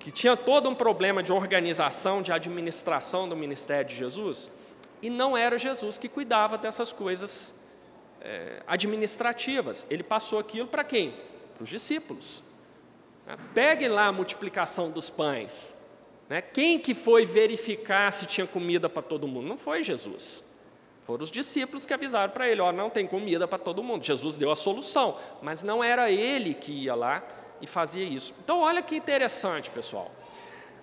[0.00, 4.63] que tinha todo um problema de organização, de administração do ministério de Jesus?
[5.04, 7.62] E não era Jesus que cuidava dessas coisas
[8.22, 9.86] é, administrativas.
[9.90, 11.14] Ele passou aquilo para quem?
[11.54, 12.42] Para os discípulos.
[13.26, 13.36] Né?
[13.52, 15.76] Pegue lá a multiplicação dos pães.
[16.26, 16.40] Né?
[16.40, 19.46] Quem que foi verificar se tinha comida para todo mundo?
[19.46, 20.42] Não foi Jesus.
[21.06, 24.02] Foram os discípulos que avisaram para ele: ó, não tem comida para todo mundo.
[24.02, 27.22] Jesus deu a solução, mas não era ele que ia lá
[27.60, 28.32] e fazia isso.
[28.42, 30.10] Então, olha que interessante, pessoal.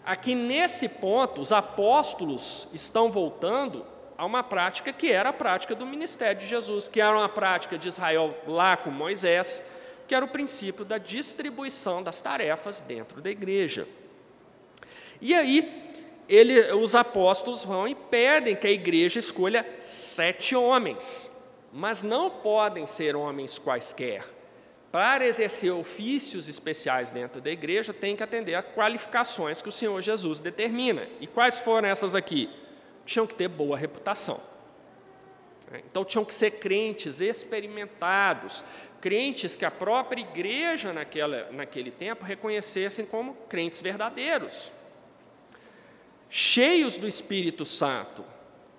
[0.05, 3.83] Aqui nesse ponto, os apóstolos estão voltando
[4.21, 7.75] a uma prática que era a prática do ministério de Jesus, que era uma prática
[7.75, 9.65] de Israel lá com Moisés,
[10.07, 13.87] que era o princípio da distribuição das tarefas dentro da igreja.
[15.19, 15.91] E aí,
[16.29, 21.31] ele, os apóstolos vão e pedem que a igreja escolha sete homens,
[21.73, 24.23] mas não podem ser homens quaisquer.
[24.91, 29.99] Para exercer ofícios especiais dentro da igreja, tem que atender a qualificações que o Senhor
[29.99, 31.07] Jesus determina.
[31.19, 32.60] E quais foram essas aqui?
[33.05, 34.41] Tinham que ter boa reputação.
[35.89, 38.63] Então, tinham que ser crentes experimentados,
[38.99, 44.71] crentes que a própria igreja naquela, naquele tempo reconhecessem como crentes verdadeiros,
[46.29, 48.23] cheios do Espírito Santo.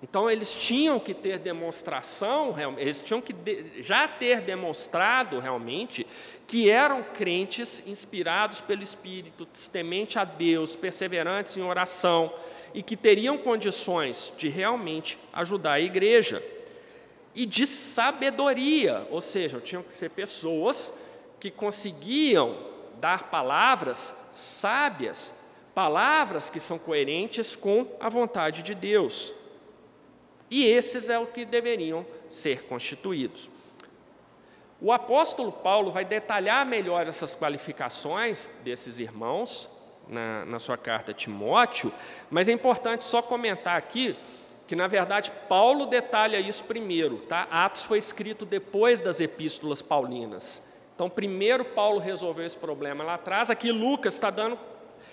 [0.03, 3.33] Então, eles tinham que ter demonstração, eles tinham que
[3.81, 6.05] já ter demonstrado realmente
[6.45, 12.33] que eram crentes inspirados pelo Espírito, temente a Deus, perseverantes em oração,
[12.73, 16.43] e que teriam condições de realmente ajudar a igreja.
[17.35, 20.99] E de sabedoria, ou seja, tinham que ser pessoas
[21.39, 22.57] que conseguiam
[22.99, 25.33] dar palavras sábias,
[25.73, 29.33] palavras que são coerentes com a vontade de Deus.
[30.49, 33.49] E esses é o que deveriam ser constituídos.
[34.79, 39.72] O apóstolo Paulo vai detalhar melhor essas qualificações desses irmãos
[40.07, 41.91] na, na sua carta a Timóteo,
[42.29, 44.15] mas é importante só comentar aqui
[44.67, 47.17] que, na verdade, Paulo detalha isso primeiro.
[47.17, 47.47] Tá?
[47.51, 50.73] Atos foi escrito depois das epístolas paulinas.
[50.95, 53.49] Então, primeiro Paulo resolveu esse problema lá atrás.
[53.49, 54.57] Aqui Lucas está dando.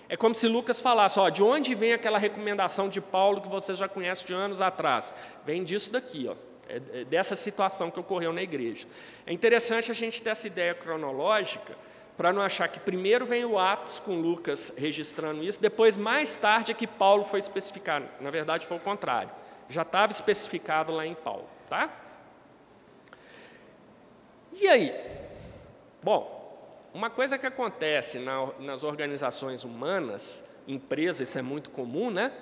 [0.09, 3.75] É como se Lucas falasse: ó, de onde vem aquela recomendação de Paulo que você
[3.75, 5.15] já conhece de anos atrás?
[5.45, 6.35] Vem disso daqui, ó,
[6.69, 8.87] é, é dessa situação que ocorreu na igreja.
[9.27, 11.77] É interessante a gente ter essa ideia cronológica,
[12.21, 16.71] para não achar que primeiro vem o Atos com Lucas registrando isso, depois, mais tarde,
[16.71, 18.03] é que Paulo foi especificar.
[18.21, 19.31] Na verdade, foi o contrário.
[19.71, 21.49] Já estava especificado lá em Paulo.
[21.67, 21.89] Tá?
[24.53, 24.95] E aí?
[26.03, 32.35] Bom, uma coisa que acontece na, nas organizações humanas, empresas, isso é muito comum, né?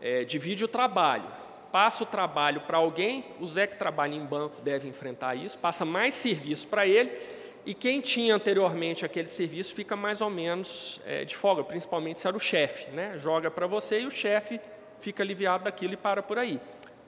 [0.00, 1.26] É, divide o trabalho.
[1.72, 5.84] Passa o trabalho para alguém, o Zé que trabalha em banco deve enfrentar isso, passa
[5.84, 7.34] mais serviço para ele,
[7.66, 12.28] e quem tinha anteriormente aquele serviço fica mais ou menos é, de folga, principalmente se
[12.28, 13.18] era o chefe, né?
[13.18, 14.60] Joga para você e o chefe
[15.00, 16.60] fica aliviado daquilo e para por aí.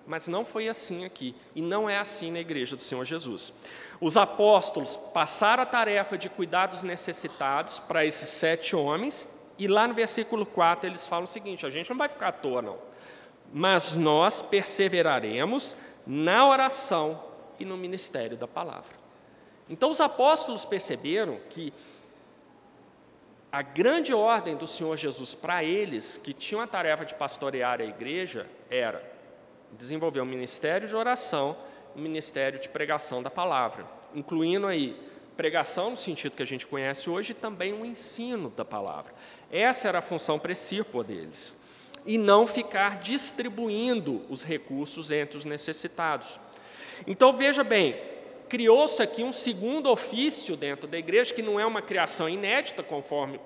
[0.04, 3.54] Mas não foi assim aqui, e não é assim na igreja do Senhor Jesus.
[4.00, 9.86] Os apóstolos passaram a tarefa de cuidar dos necessitados para esses sete homens, e lá
[9.86, 12.78] no versículo 4 eles falam o seguinte: a gente não vai ficar à toa, não,
[13.52, 17.22] mas nós perseveraremos na oração
[17.60, 18.97] e no ministério da palavra.
[19.68, 21.72] Então os apóstolos perceberam que
[23.50, 27.84] a grande ordem do Senhor Jesus para eles, que tinham a tarefa de pastorear a
[27.84, 29.02] igreja, era
[29.72, 31.56] desenvolver um ministério de oração
[31.94, 34.96] e um ministério de pregação da palavra, incluindo aí
[35.36, 39.14] pregação no sentido que a gente conhece hoje e também o ensino da palavra.
[39.50, 41.64] Essa era a função principal deles.
[42.04, 46.40] E não ficar distribuindo os recursos entre os necessitados.
[47.06, 48.00] Então veja bem,
[48.48, 53.40] criou-se aqui um segundo ofício dentro da igreja, que não é uma criação inédita, conforme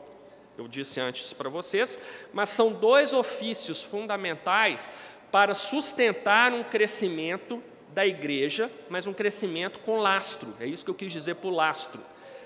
[0.57, 1.99] eu disse antes para vocês,
[2.33, 4.93] mas são dois ofícios fundamentais
[5.31, 10.55] para sustentar um crescimento da igreja, mas um crescimento com lastro.
[10.61, 12.01] É isso que eu quis dizer por lastro.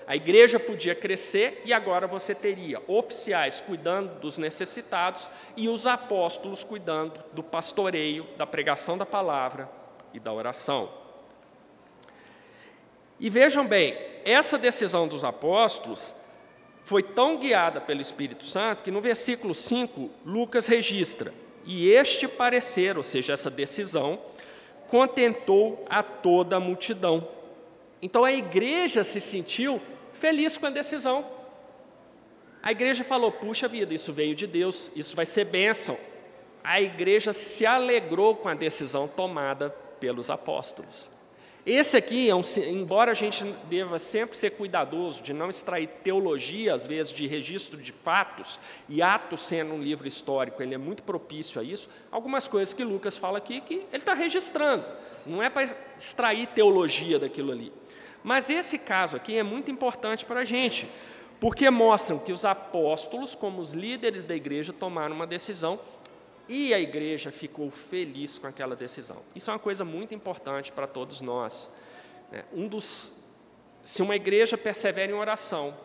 [0.07, 6.63] A igreja podia crescer e agora você teria oficiais cuidando dos necessitados e os apóstolos
[6.63, 9.69] cuidando do pastoreio, da pregação da palavra
[10.13, 11.06] e da oração.
[13.19, 16.13] E vejam bem, essa decisão dos apóstolos
[16.83, 21.33] foi tão guiada pelo Espírito Santo que no versículo 5, Lucas registra:
[21.65, 24.19] E este parecer, ou seja, essa decisão,
[24.87, 27.27] contentou a toda a multidão.
[28.01, 29.81] Então a igreja se sentiu
[30.13, 31.25] feliz com a decisão.
[32.61, 35.97] A igreja falou: puxa vida, isso veio de Deus, isso vai ser bênção.
[36.63, 41.09] A igreja se alegrou com a decisão tomada pelos apóstolos.
[41.69, 46.73] Esse aqui, é um, embora a gente deva sempre ser cuidadoso de não extrair teologia,
[46.73, 51.03] às vezes, de registro de fatos, e Atos sendo um livro histórico, ele é muito
[51.03, 54.85] propício a isso, algumas coisas que Lucas fala aqui que ele está registrando,
[55.25, 57.73] não é para extrair teologia daquilo ali.
[58.23, 60.87] Mas esse caso aqui é muito importante para a gente,
[61.37, 65.77] porque mostram que os apóstolos, como os líderes da igreja, tomaram uma decisão
[66.47, 69.21] e a igreja ficou feliz com aquela decisão.
[69.35, 71.73] Isso é uma coisa muito importante para todos nós.
[72.31, 72.43] Né?
[72.53, 73.23] Um dos,
[73.83, 75.75] se uma igreja persevera em oração,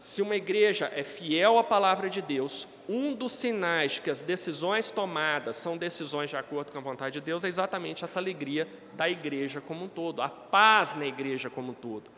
[0.00, 4.90] se uma igreja é fiel à palavra de Deus, um dos sinais que as decisões
[4.90, 9.08] tomadas são decisões de acordo com a vontade de Deus é exatamente essa alegria da
[9.10, 12.10] igreja como um todo, a paz na igreja como um todo.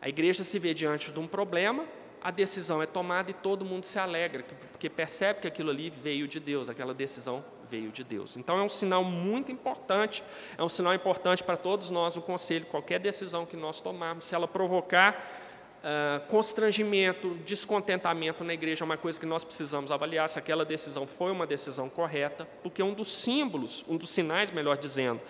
[0.00, 1.84] A igreja se vê diante de um problema,
[2.22, 6.28] a decisão é tomada e todo mundo se alegra, porque percebe que aquilo ali veio
[6.28, 8.36] de Deus, aquela decisão veio de Deus.
[8.36, 10.22] Então é um sinal muito importante,
[10.56, 14.34] é um sinal importante para todos nós, o conselho, qualquer decisão que nós tomarmos, se
[14.34, 15.40] ela provocar
[15.82, 21.06] uh, constrangimento, descontentamento na igreja, é uma coisa que nós precisamos avaliar se aquela decisão
[21.06, 25.20] foi uma decisão correta, porque um dos símbolos, um dos sinais, melhor dizendo,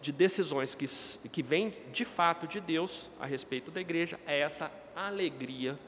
[0.00, 0.86] de decisões que,
[1.28, 5.78] que vêm de fato de Deus a respeito da igreja é essa alegria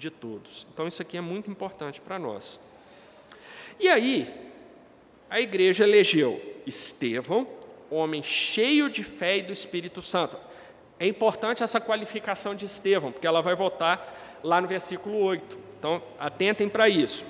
[0.00, 0.66] de todos.
[0.72, 2.58] Então, isso aqui é muito importante para nós.
[3.78, 4.28] E aí,
[5.28, 7.46] a igreja elegeu Estevão,
[7.90, 10.36] homem cheio de fé e do Espírito Santo.
[10.98, 15.58] É importante essa qualificação de Estevão, porque ela vai voltar lá no versículo 8.
[15.78, 17.24] Então, atentem para isso.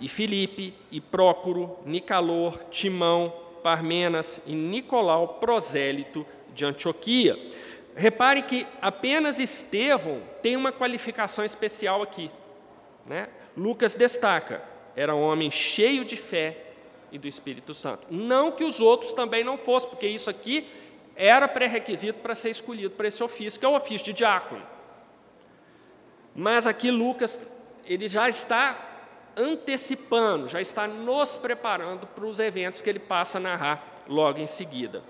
[0.00, 3.32] E Filipe, e Prócoro, Nicalor, Timão,
[3.62, 7.36] Parmenas e Nicolau, prosélito de Antioquia.
[7.96, 12.30] Repare que apenas Estevão tem uma qualificação especial aqui.
[13.06, 13.28] Né?
[13.56, 14.62] Lucas destaca:
[14.94, 16.66] era um homem cheio de fé
[17.10, 18.06] e do Espírito Santo.
[18.10, 20.68] Não que os outros também não fossem, porque isso aqui
[21.16, 24.62] era pré-requisito para ser escolhido para esse ofício, que é o ofício de diácono.
[26.34, 27.40] Mas aqui Lucas,
[27.86, 28.78] ele já está
[29.34, 34.46] antecipando, já está nos preparando para os eventos que ele passa a narrar logo em
[34.46, 35.02] seguida.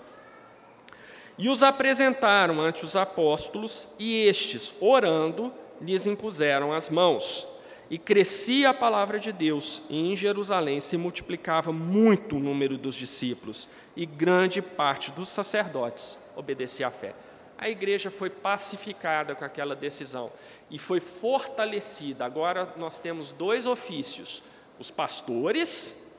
[1.39, 7.47] E os apresentaram ante os apóstolos, e estes, orando, lhes impuseram as mãos.
[7.91, 12.95] E crescia a palavra de Deus, e em Jerusalém se multiplicava muito o número dos
[12.95, 17.15] discípulos, e grande parte dos sacerdotes obedecia à fé.
[17.59, 20.31] a igreja foi pacificada com aquela decisão
[20.71, 22.25] e foi fortalecida.
[22.25, 24.43] Agora nós temos dois ofícios:
[24.79, 26.13] os pastores,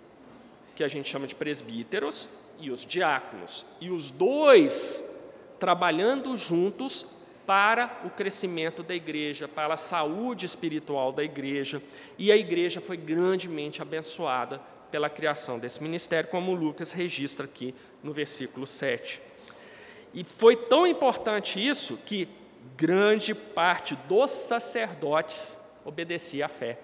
[0.76, 2.30] que a gente chama de presbíteros,
[2.60, 3.66] e os diáconos.
[3.80, 5.04] E os dois
[5.60, 7.06] trabalhando juntos
[7.46, 11.82] para o crescimento da igreja, para a saúde espiritual da igreja,
[12.18, 14.60] e a igreja foi grandemente abençoada
[14.92, 19.22] pela criação desse ministério, como Lucas registra aqui no versículo 7.
[20.14, 22.28] E foi tão importante isso que
[22.76, 26.78] grande parte dos sacerdotes obedecia à fé.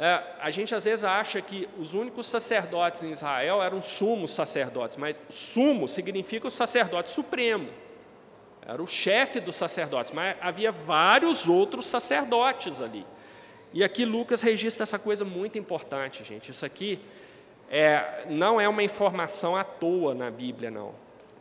[0.00, 4.96] É, a gente às vezes acha que os únicos sacerdotes em Israel eram sumos sacerdotes,
[4.96, 7.68] mas sumo significa o sacerdote supremo
[8.70, 13.04] era o chefe dos sacerdotes, mas havia vários outros sacerdotes ali.
[13.72, 16.52] E aqui Lucas registra essa coisa muito importante, gente.
[16.52, 17.00] Isso aqui
[17.68, 20.94] é, não é uma informação à toa na Bíblia, não.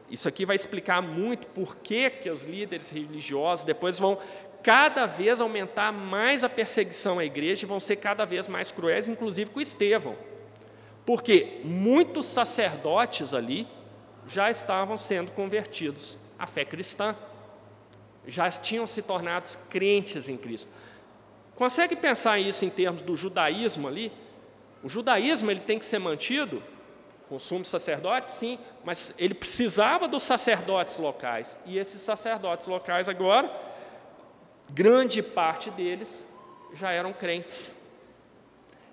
[0.10, 4.18] Isso aqui vai explicar muito por que, que os líderes religiosos depois vão
[4.64, 9.10] cada vez aumentar mais a perseguição à igreja e vão ser cada vez mais cruéis,
[9.10, 10.16] inclusive com Estevão.
[11.06, 13.68] Porque muitos sacerdotes ali
[14.28, 17.16] já estavam sendo convertidos a fé cristã.
[18.28, 20.70] Já tinham se tornado crentes em Cristo.
[21.56, 24.12] Consegue pensar isso em termos do judaísmo ali?
[24.84, 26.62] O judaísmo ele tem que ser mantido
[27.28, 31.58] com sumos sacerdotes, sim, mas ele precisava dos sacerdotes locais.
[31.66, 33.52] E esses sacerdotes locais agora,
[34.70, 36.28] grande parte deles
[36.74, 37.80] já eram crentes.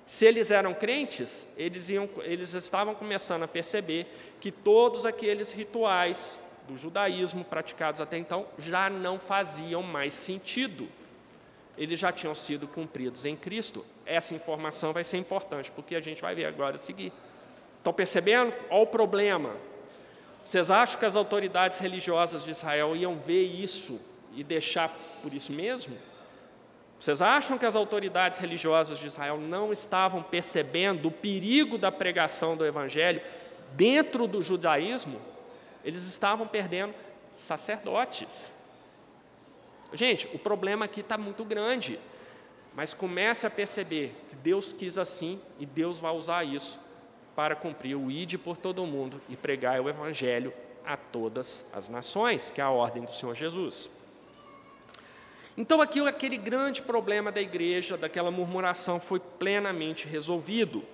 [0.07, 4.07] Se eles eram crentes, eles, iam, eles estavam começando a perceber
[4.41, 10.89] que todos aqueles rituais do judaísmo praticados até então já não faziam mais sentido.
[11.77, 13.85] Eles já tinham sido cumpridos em Cristo.
[14.07, 17.13] Essa informação vai ser importante, porque a gente vai ver agora a seguir.
[17.79, 18.53] Estão percebendo?
[18.71, 19.55] Olha o problema.
[20.45, 24.01] Vocês acham que as autoridades religiosas de Israel iam ver isso
[24.33, 24.97] e deixar
[25.27, 25.99] por isso mesmo?
[27.01, 32.57] Vocês acham que as autoridades religiosas de Israel não estavam percebendo o perigo da pregação
[32.57, 33.21] do Evangelho
[33.73, 35.21] dentro do judaísmo?
[35.85, 36.95] Eles estavam perdendo
[37.35, 38.53] sacerdotes.
[39.93, 41.99] Gente, o problema aqui está muito grande,
[42.73, 46.79] mas comece a perceber que Deus quis assim e Deus vai usar isso
[47.35, 50.55] para cumprir o ide por todo mundo e pregar o Evangelho
[50.85, 54.06] a todas as nações, que é a ordem do Senhor Jesus.
[55.57, 60.85] Então, aqui, aquele grande problema da igreja, daquela murmuração, foi plenamente resolvido.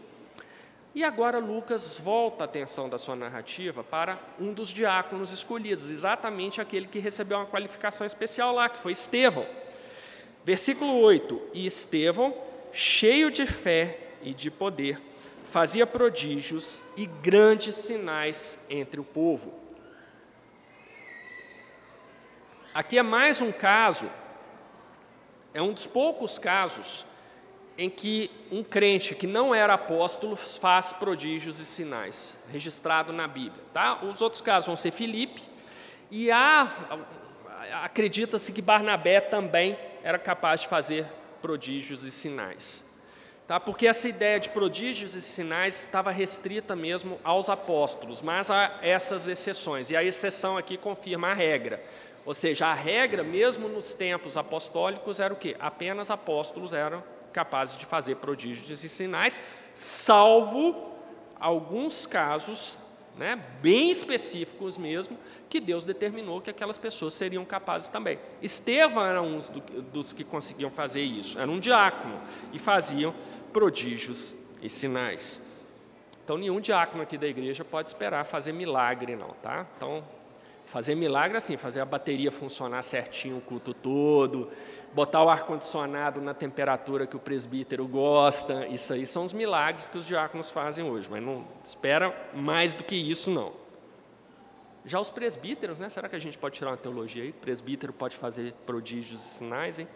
[0.94, 6.60] E agora Lucas volta a atenção da sua narrativa para um dos diáconos escolhidos, exatamente
[6.60, 9.46] aquele que recebeu uma qualificação especial lá, que foi Estevão.
[10.44, 12.34] Versículo 8: E Estevão,
[12.72, 15.00] cheio de fé e de poder,
[15.44, 19.54] fazia prodígios e grandes sinais entre o povo.
[22.74, 24.10] Aqui é mais um caso,
[25.54, 27.04] é um dos poucos casos
[27.76, 33.62] em que um crente que não era apóstolo faz prodígios e sinais, registrado na Bíblia.
[33.72, 34.04] Tá?
[34.04, 35.42] Os outros casos vão ser Filipe,
[36.10, 36.30] e
[37.82, 41.06] acredita-se que Barnabé também era capaz de fazer
[41.40, 43.00] prodígios e sinais.
[43.48, 43.58] Tá?
[43.58, 49.26] Porque essa ideia de prodígios e sinais estava restrita mesmo aos apóstolos, mas há essas
[49.26, 51.82] exceções, e a exceção aqui confirma a regra.
[52.24, 55.56] Ou seja, a regra, mesmo nos tempos apostólicos, era o quê?
[55.58, 57.02] Apenas apóstolos eram
[57.32, 59.40] capazes de fazer prodígios e sinais,
[59.74, 60.92] salvo
[61.40, 62.78] alguns casos
[63.16, 65.18] né, bem específicos mesmo,
[65.48, 68.18] que Deus determinou que aquelas pessoas seriam capazes também.
[68.40, 72.20] Estevão era um do, dos que conseguiam fazer isso, era um diácono,
[72.52, 73.14] e faziam
[73.52, 75.50] prodígios e sinais.
[76.24, 79.66] Então, nenhum diácono aqui da igreja pode esperar fazer milagre, não, tá?
[79.76, 80.04] Então,
[80.72, 84.50] fazer milagre assim, fazer a bateria funcionar certinho o culto todo,
[84.94, 89.98] botar o ar-condicionado na temperatura que o presbítero gosta, isso aí são os milagres que
[89.98, 93.52] os diáconos fazem hoje, mas não espera mais do que isso, não.
[94.86, 95.90] Já os presbíteros, né?
[95.90, 97.30] Será que a gente pode tirar uma teologia aí?
[97.30, 99.86] O presbítero pode fazer prodígios e sinais, hein?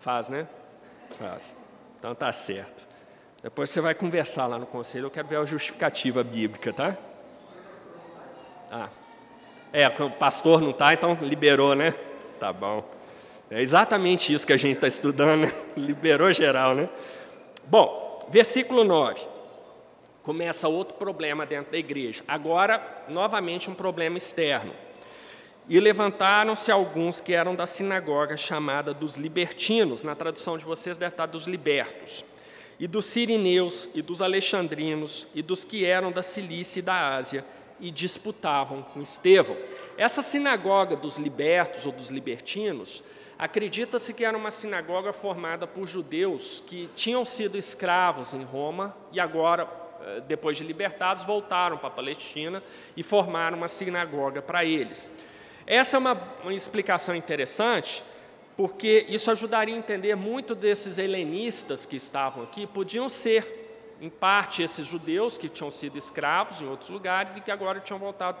[0.00, 0.46] Faz, né?
[1.18, 1.56] Faz.
[1.98, 2.86] Então tá certo.
[3.42, 6.94] Depois você vai conversar lá no conselho, eu quero ver a justificativa bíblica, tá?
[8.70, 9.01] Ah.
[9.72, 11.94] É, o pastor não tá, então liberou, né?
[12.38, 12.84] Tá bom.
[13.50, 15.52] É exatamente isso que a gente está estudando, né?
[15.76, 16.88] liberou geral, né?
[17.64, 19.20] Bom, versículo 9.
[20.22, 22.22] Começa outro problema dentro da igreja.
[22.28, 24.72] Agora, novamente, um problema externo.
[25.68, 31.14] E levantaram-se alguns que eram da sinagoga chamada dos libertinos, na tradução de vocês deve
[31.14, 32.24] estar dos libertos,
[32.78, 37.44] e dos sirineus, e dos alexandrinos, e dos que eram da Cilícia e da Ásia,
[37.82, 39.56] e disputavam com Estevão.
[39.98, 43.02] Essa sinagoga dos libertos ou dos libertinos,
[43.36, 49.18] acredita-se que era uma sinagoga formada por judeus que tinham sido escravos em Roma e
[49.18, 49.68] agora,
[50.00, 52.62] eh, depois de libertados, voltaram para a Palestina
[52.96, 55.10] e formaram uma sinagoga para eles.
[55.66, 58.04] Essa é uma, uma explicação interessante,
[58.56, 63.61] porque isso ajudaria a entender muito desses helenistas que estavam aqui, podiam ser
[64.02, 68.00] em parte esses judeus que tinham sido escravos em outros lugares e que agora tinham
[68.00, 68.38] voltado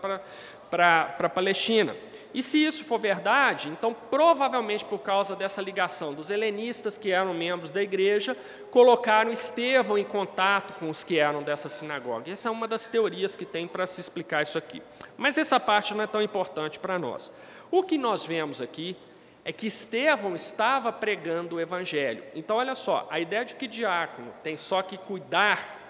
[0.68, 1.94] para, a Palestina.
[2.34, 7.32] E se isso for verdade, então provavelmente por causa dessa ligação dos helenistas que eram
[7.32, 8.36] membros da igreja,
[8.72, 12.32] colocaram Estevão em contato com os que eram dessa sinagoga.
[12.32, 14.82] Essa é uma das teorias que tem para se explicar isso aqui.
[15.16, 17.32] Mas essa parte não é tão importante para nós.
[17.70, 18.96] O que nós vemos aqui
[19.44, 22.22] é que Estevão estava pregando o evangelho.
[22.34, 25.80] Então, olha só, a ideia de que diácono tem só que cuidar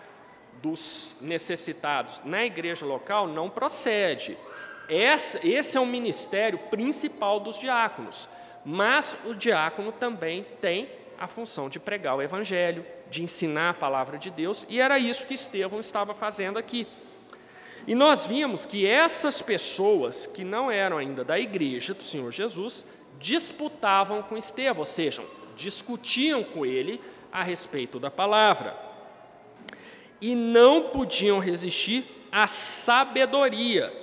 [0.62, 4.38] dos necessitados na igreja local não procede.
[4.88, 8.28] Esse é o ministério principal dos diáconos,
[8.64, 10.88] mas o diácono também tem
[11.18, 15.26] a função de pregar o evangelho, de ensinar a palavra de Deus, e era isso
[15.26, 16.86] que Estevão estava fazendo aqui.
[17.86, 22.86] E nós vimos que essas pessoas que não eram ainda da igreja do Senhor Jesus
[23.22, 25.24] disputavam com Estevão, ou seja,
[25.56, 27.00] discutiam com ele
[27.32, 28.76] a respeito da palavra.
[30.20, 34.02] E não podiam resistir à sabedoria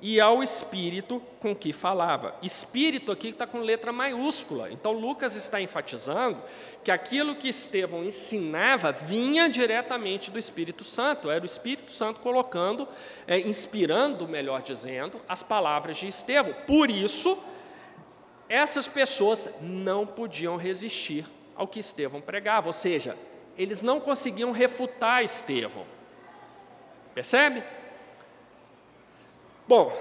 [0.00, 2.36] e ao espírito com que falava.
[2.42, 4.70] Espírito aqui está com letra maiúscula.
[4.70, 6.38] Então Lucas está enfatizando
[6.84, 11.30] que aquilo que Estevão ensinava vinha diretamente do Espírito Santo.
[11.30, 12.86] Era o Espírito Santo colocando,
[13.26, 16.54] é, inspirando, melhor dizendo, as palavras de Estevão.
[16.66, 17.36] Por isso,
[18.48, 23.16] essas pessoas não podiam resistir ao que Estevão pregava, ou seja,
[23.56, 25.84] eles não conseguiam refutar Estevão.
[27.14, 27.64] Percebe?
[29.66, 29.92] Bom,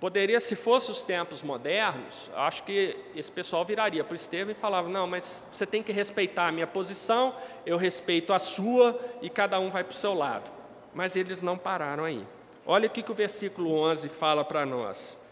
[0.00, 4.54] poderia, se fosse os tempos modernos, acho que esse pessoal viraria para o Estevão e
[4.54, 7.34] falava: não, mas você tem que respeitar a minha posição,
[7.64, 10.50] eu respeito a sua e cada um vai para o seu lado.
[10.92, 12.26] Mas eles não pararam aí.
[12.66, 15.31] Olha o que, que o versículo 11 fala para nós.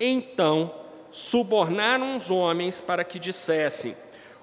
[0.00, 0.74] Então
[1.10, 3.96] subornaram os homens para que dissessem: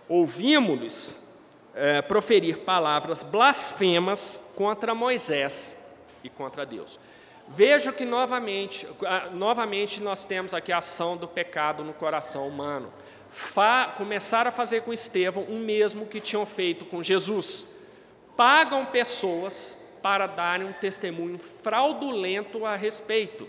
[0.07, 1.25] Ouvimos-lhes
[1.73, 5.77] é, proferir palavras blasfemas contra Moisés
[6.23, 6.99] e contra Deus.
[7.47, 8.87] Veja que novamente,
[9.33, 12.91] novamente nós temos aqui a ação do pecado no coração humano.
[13.29, 17.75] Fa começaram a fazer com Estevão o mesmo que tinham feito com Jesus.
[18.35, 23.47] Pagam pessoas para darem um testemunho fraudulento a respeito.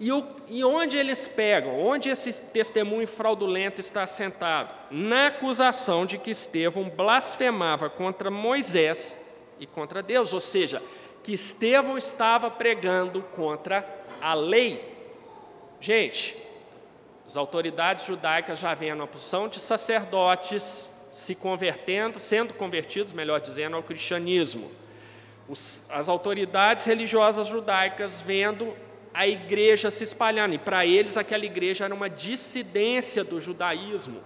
[0.00, 1.78] E, o, e onde eles pegam?
[1.78, 4.74] Onde esse testemunho fraudulento está assentado?
[4.90, 9.22] Na acusação de que Estevão blasfemava contra Moisés
[9.60, 10.82] e contra Deus, ou seja,
[11.22, 13.86] que Estevão estava pregando contra
[14.22, 14.82] a lei.
[15.78, 16.34] Gente,
[17.26, 23.76] as autoridades judaicas já vêm na posição de sacerdotes se convertendo, sendo convertidos, melhor dizendo,
[23.76, 24.70] ao cristianismo.
[25.90, 28.74] As autoridades religiosas judaicas vendo
[29.12, 34.18] a igreja se espalhando, e para eles aquela igreja era uma dissidência do judaísmo.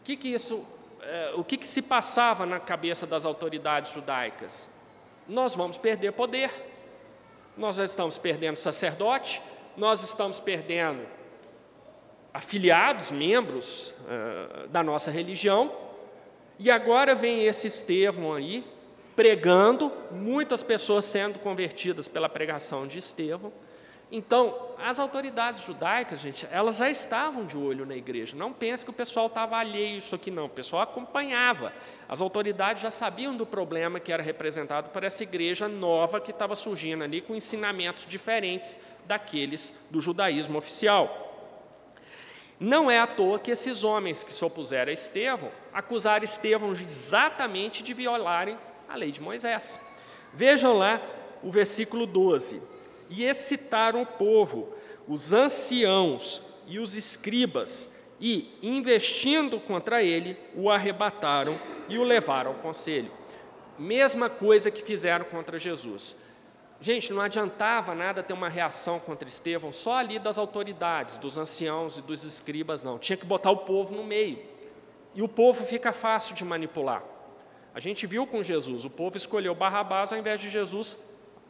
[0.00, 0.64] O que, que isso,
[1.00, 4.70] é, o que, que se passava na cabeça das autoridades judaicas?
[5.26, 6.50] Nós vamos perder poder,
[7.56, 9.40] nós estamos perdendo sacerdote,
[9.76, 11.06] nós estamos perdendo
[12.32, 15.72] afiliados, membros uh, da nossa religião,
[16.58, 18.64] e agora vem esse Estevão aí,
[19.14, 23.52] pregando, muitas pessoas sendo convertidas pela pregação de Estevão.
[24.12, 28.36] Então, as autoridades judaicas, gente, elas já estavam de olho na igreja.
[28.36, 30.44] Não pense que o pessoal estava alheio isso aqui, não.
[30.44, 31.72] O pessoal acompanhava.
[32.08, 36.54] As autoridades já sabiam do problema que era representado por essa igreja nova que estava
[36.54, 41.22] surgindo ali, com ensinamentos diferentes daqueles do judaísmo oficial.
[42.60, 47.82] Não é à toa que esses homens que se opuseram a Estevão acusaram Estevão exatamente
[47.82, 48.56] de violarem
[48.94, 49.80] a lei de Moisés.
[50.32, 51.00] Vejam lá
[51.42, 52.62] o versículo 12.
[53.10, 54.72] E excitaram o povo,
[55.06, 62.58] os anciãos e os escribas, e, investindo contra ele, o arrebataram e o levaram ao
[62.58, 63.10] conselho.
[63.78, 66.16] Mesma coisa que fizeram contra Jesus.
[66.80, 71.98] Gente, não adiantava nada ter uma reação contra Estevão só ali das autoridades, dos anciãos
[71.98, 72.98] e dos escribas, não.
[72.98, 74.38] Tinha que botar o povo no meio.
[75.14, 77.13] E o povo fica fácil de manipular.
[77.74, 80.98] A gente viu com Jesus, o povo escolheu Barrabás ao invés de Jesus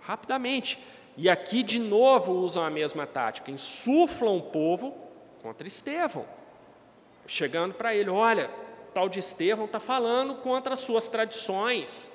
[0.01, 0.79] rapidamente.
[1.16, 4.97] E aqui de novo usam a mesma tática, insuflam o povo
[5.43, 6.25] contra Estevão,
[7.27, 8.51] chegando para ele: olha,
[8.93, 12.11] tal de Estevão está falando contra as suas tradições,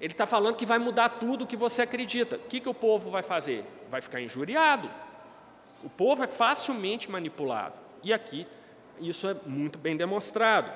[0.00, 2.36] ele está falando que vai mudar tudo o que você acredita.
[2.36, 3.64] O que, que o povo vai fazer?
[3.90, 4.88] vai ficar injuriado.
[5.82, 7.74] O povo é facilmente manipulado.
[8.02, 8.46] E aqui
[9.00, 10.70] isso é muito bem demonstrado.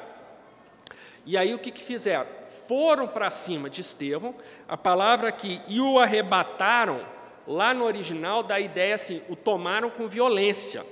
[1.25, 2.27] E aí o que, que fizeram?
[2.67, 4.35] Foram para cima de Estevão,
[4.69, 7.05] a palavra aqui, e o arrebataram,
[7.47, 10.85] lá no original dá a ideia assim, o tomaram com violência.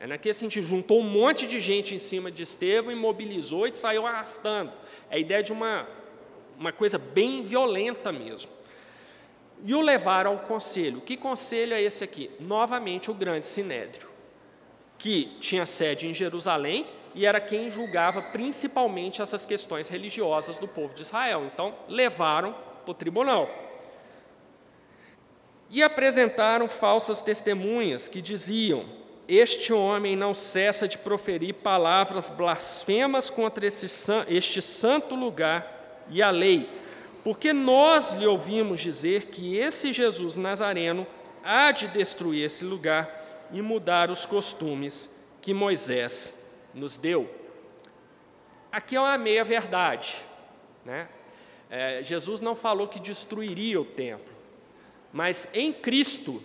[0.00, 4.06] É naquele sentido, juntou um monte de gente em cima de Estevão, imobilizou e saiu
[4.06, 4.72] arrastando.
[5.10, 5.86] É a ideia de uma,
[6.58, 8.52] uma coisa bem violenta mesmo.
[9.64, 11.00] E o levaram ao conselho.
[11.00, 12.30] Que conselho é esse aqui?
[12.38, 14.08] Novamente o grande sinédrio,
[14.98, 20.94] que tinha sede em Jerusalém e era quem julgava principalmente essas questões religiosas do povo
[20.94, 21.44] de Israel.
[21.52, 22.52] Então, levaram
[22.84, 23.48] para o tribunal.
[25.70, 28.84] E apresentaram falsas testemunhas que diziam:
[29.28, 36.68] Este homem não cessa de proferir palavras blasfemas contra este santo lugar e a lei,
[37.22, 41.06] porque nós lhe ouvimos dizer que esse Jesus Nazareno
[41.42, 46.43] há de destruir esse lugar e mudar os costumes que Moisés
[46.74, 47.30] nos deu.
[48.72, 50.16] Aqui é uma meia-verdade.
[50.84, 51.08] Né?
[51.70, 54.34] É, Jesus não falou que destruiria o templo,
[55.12, 56.42] mas em Cristo,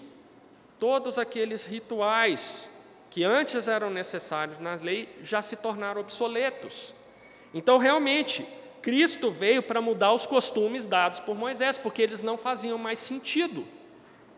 [0.79, 2.69] todos aqueles rituais
[3.09, 6.93] que antes eram necessários na lei já se tornaram obsoletos.
[7.53, 8.47] Então, realmente,
[8.81, 13.65] Cristo veio para mudar os costumes dados por Moisés, porque eles não faziam mais sentido.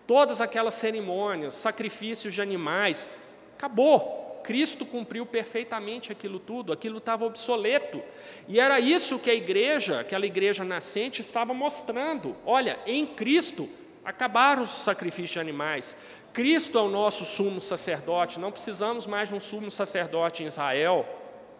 [0.07, 3.07] Todas aquelas cerimônias, sacrifícios de animais,
[3.55, 4.20] acabou.
[4.43, 8.01] Cristo cumpriu perfeitamente aquilo tudo, aquilo estava obsoleto.
[8.47, 12.35] E era isso que a igreja, aquela igreja nascente, estava mostrando.
[12.45, 13.69] Olha, em Cristo
[14.03, 15.97] acabaram os sacrifícios de animais.
[16.33, 21.05] Cristo é o nosso sumo sacerdote, não precisamos mais de um sumo sacerdote em Israel,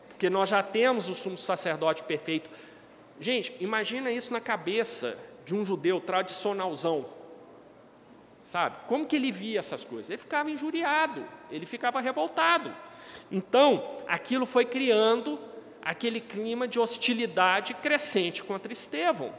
[0.07, 2.49] porque nós já temos o sumo sacerdote perfeito.
[3.19, 7.05] Gente, imagina isso na cabeça de um judeu tradicionalzão,
[8.51, 8.75] Sabe?
[8.85, 10.09] Como que ele via essas coisas?
[10.09, 12.75] Ele ficava injuriado, ele ficava revoltado.
[13.31, 15.39] Então, aquilo foi criando
[15.81, 19.33] aquele clima de hostilidade crescente contra Estevão.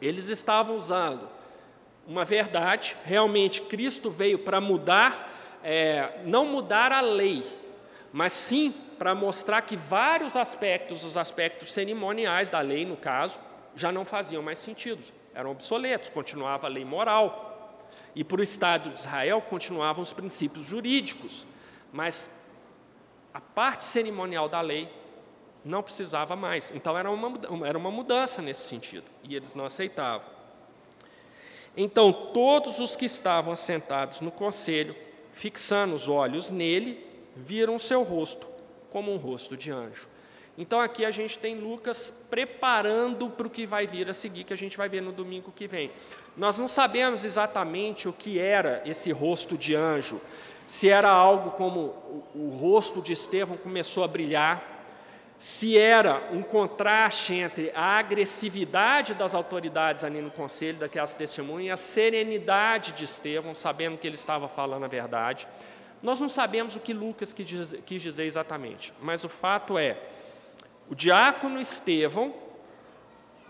[0.00, 1.28] Eles estavam usando
[2.06, 7.44] uma verdade, realmente Cristo veio para mudar, é, não mudar a lei,
[8.10, 13.38] mas sim para mostrar que vários aspectos, os aspectos cerimoniais da lei, no caso,
[13.76, 15.04] já não faziam mais sentido,
[15.34, 17.43] eram obsoletos, continuava a lei moral.
[18.14, 21.46] E para o Estado de Israel continuavam os princípios jurídicos,
[21.92, 22.30] mas
[23.32, 24.88] a parte cerimonial da lei
[25.64, 26.70] não precisava mais.
[26.74, 30.28] Então era uma, era uma mudança nesse sentido, e eles não aceitavam.
[31.76, 34.94] Então todos os que estavam assentados no conselho,
[35.32, 37.04] fixando os olhos nele,
[37.34, 38.46] viram seu rosto
[38.92, 40.13] como um rosto de anjo.
[40.56, 44.52] Então aqui a gente tem Lucas preparando para o que vai vir a seguir, que
[44.52, 45.90] a gente vai ver no domingo que vem.
[46.36, 50.20] Nós não sabemos exatamente o que era esse rosto de anjo,
[50.66, 54.72] se era algo como o, rosto de Estevão começou a brilhar,
[55.38, 61.70] se era um contraste entre a agressividade das autoridades ali no conselho, daquelas testemunhas, e
[61.70, 65.46] a serenidade de Estevão, sabendo que ele estava falando a verdade.
[66.02, 69.98] Nós não sabemos o que Lucas quis dizer exatamente, mas o fato é
[70.90, 72.34] o diácono Estevão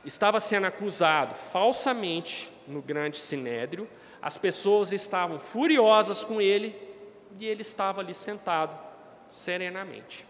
[0.05, 3.89] estava sendo acusado falsamente no grande sinédrio,
[4.21, 6.75] as pessoas estavam furiosas com ele
[7.39, 8.79] e ele estava ali sentado
[9.29, 10.27] serenamente.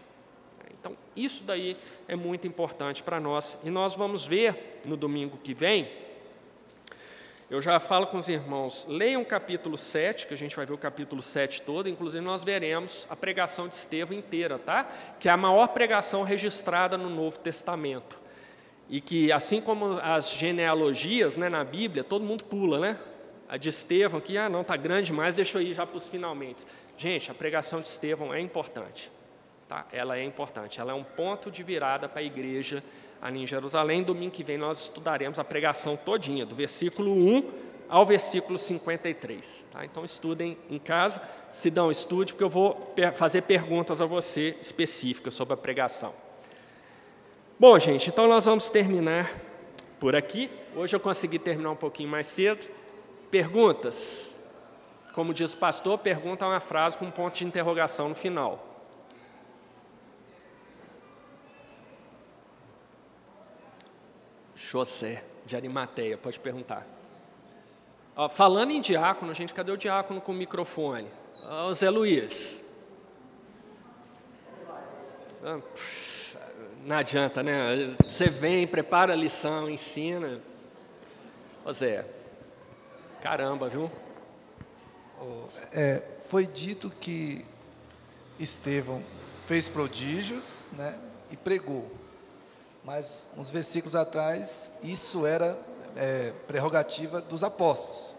[0.71, 1.77] Então, isso daí
[2.07, 5.91] é muito importante para nós e nós vamos ver no domingo que vem.
[7.47, 10.73] Eu já falo com os irmãos, leiam o capítulo 7, que a gente vai ver
[10.73, 14.87] o capítulo 7 todo, inclusive nós veremos a pregação de Estevão inteira, tá?
[15.19, 18.19] Que é a maior pregação registrada no Novo Testamento.
[18.89, 22.99] E que, assim como as genealogias né, na Bíblia, todo mundo pula, né?
[23.47, 26.09] A de Estevão, que, ah, não, está grande demais, deixa eu ir já para os
[26.09, 26.65] finalmente.
[26.97, 29.11] Gente, a pregação de Estevão é importante,
[29.67, 29.85] tá?
[29.93, 32.83] Ela é importante, ela é um ponto de virada para a igreja
[33.21, 34.03] ali em Jerusalém.
[34.03, 39.65] Domingo que vem nós estudaremos a pregação todinha, do versículo 1 ao versículo 53.
[39.71, 39.85] Tá?
[39.85, 45.33] Então estudem em casa, se dão estude, porque eu vou fazer perguntas a você específicas
[45.33, 46.13] sobre a pregação.
[47.57, 49.31] Bom, gente, então nós vamos terminar
[49.99, 50.49] por aqui.
[50.75, 52.65] Hoje eu consegui terminar um pouquinho mais cedo.
[53.31, 54.39] Perguntas?
[55.13, 58.74] Como diz o pastor, pergunta é uma frase com um ponto de interrogação no final.
[64.75, 66.85] José de Arimateia, pode perguntar.
[68.13, 71.07] Ó, falando em diácono, gente, cadê o diácono com o microfone?
[71.43, 72.69] Ó, Zé Luiz.
[75.41, 75.61] Ah,
[76.83, 77.95] não adianta, né?
[78.03, 80.41] Você vem, prepara a lição, ensina.
[81.63, 82.05] Ô Zé,
[83.21, 83.89] caramba, viu?
[85.71, 87.45] É, foi dito que
[88.37, 89.01] Estevão
[89.47, 90.99] fez prodígios né,
[91.31, 91.89] e pregou.
[92.85, 95.57] Mas uns versículos atrás, isso era
[95.95, 98.13] é, prerrogativa dos apóstolos.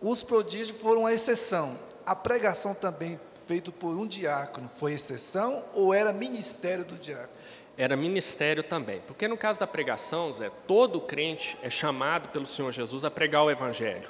[0.00, 1.78] Os prodígios foram a exceção.
[2.06, 7.28] A pregação também feita por um diácono foi exceção ou era ministério do diácono?
[7.76, 9.02] Era ministério também.
[9.06, 13.44] Porque no caso da pregação, Zé, todo crente é chamado pelo Senhor Jesus a pregar
[13.44, 14.08] o Evangelho.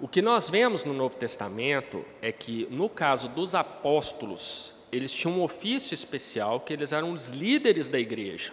[0.00, 5.38] O que nós vemos no Novo Testamento é que, no caso dos apóstolos, eles tinham
[5.38, 8.52] um ofício especial, que eles eram os líderes da igreja.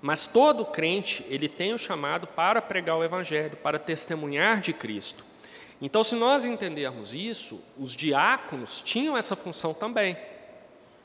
[0.00, 5.24] Mas todo crente, ele tem o chamado para pregar o evangelho, para testemunhar de Cristo.
[5.80, 10.16] Então, se nós entendermos isso, os diáconos tinham essa função também.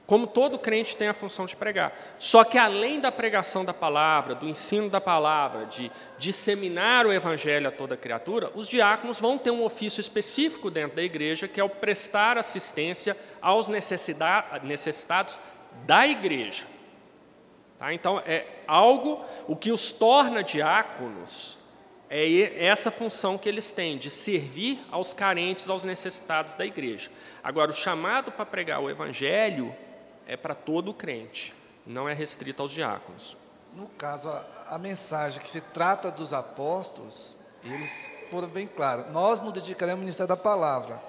[0.05, 2.15] Como todo crente tem a função de pregar.
[2.19, 7.67] Só que além da pregação da palavra, do ensino da palavra, de disseminar o evangelho
[7.67, 11.63] a toda criatura, os diáconos vão ter um ofício específico dentro da igreja, que é
[11.63, 15.37] o prestar assistência aos necessitados
[15.85, 16.65] da igreja.
[17.77, 17.93] Tá?
[17.93, 21.59] Então, é algo, o que os torna diáconos,
[22.09, 27.11] é essa função que eles têm, de servir aos carentes, aos necessitados da igreja.
[27.43, 29.75] Agora, o chamado para pregar o evangelho
[30.25, 31.53] é para todo crente,
[31.85, 33.37] não é restrito aos diáconos.
[33.75, 39.11] No caso, a, a, mensagem que se trata dos apóstolos, eles foram bem claros.
[39.11, 40.99] Nós nos dedicaremos ao ministério da palavra.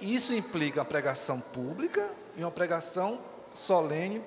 [0.00, 3.18] Isso implica uma pregação pública e uma pregação
[3.54, 4.22] solene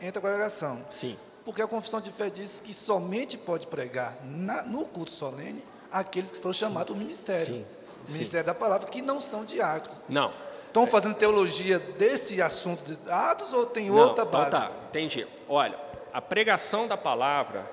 [0.00, 0.84] entre a congregação.
[0.90, 1.16] Sim.
[1.44, 6.30] Porque a confissão de fé diz que somente pode pregar na, no culto solene aqueles
[6.30, 7.44] que foram chamados ao ministério.
[7.44, 7.66] Sim.
[8.06, 8.52] O ministério Sim.
[8.52, 10.02] da palavra, que não são diáconos.
[10.08, 10.32] Não.
[10.66, 14.48] Estão fazendo teologia desse assunto de dados ou tem Não, outra então base?
[14.48, 15.26] Então tá, entendi.
[15.48, 15.78] Olha,
[16.12, 17.70] a pregação da palavra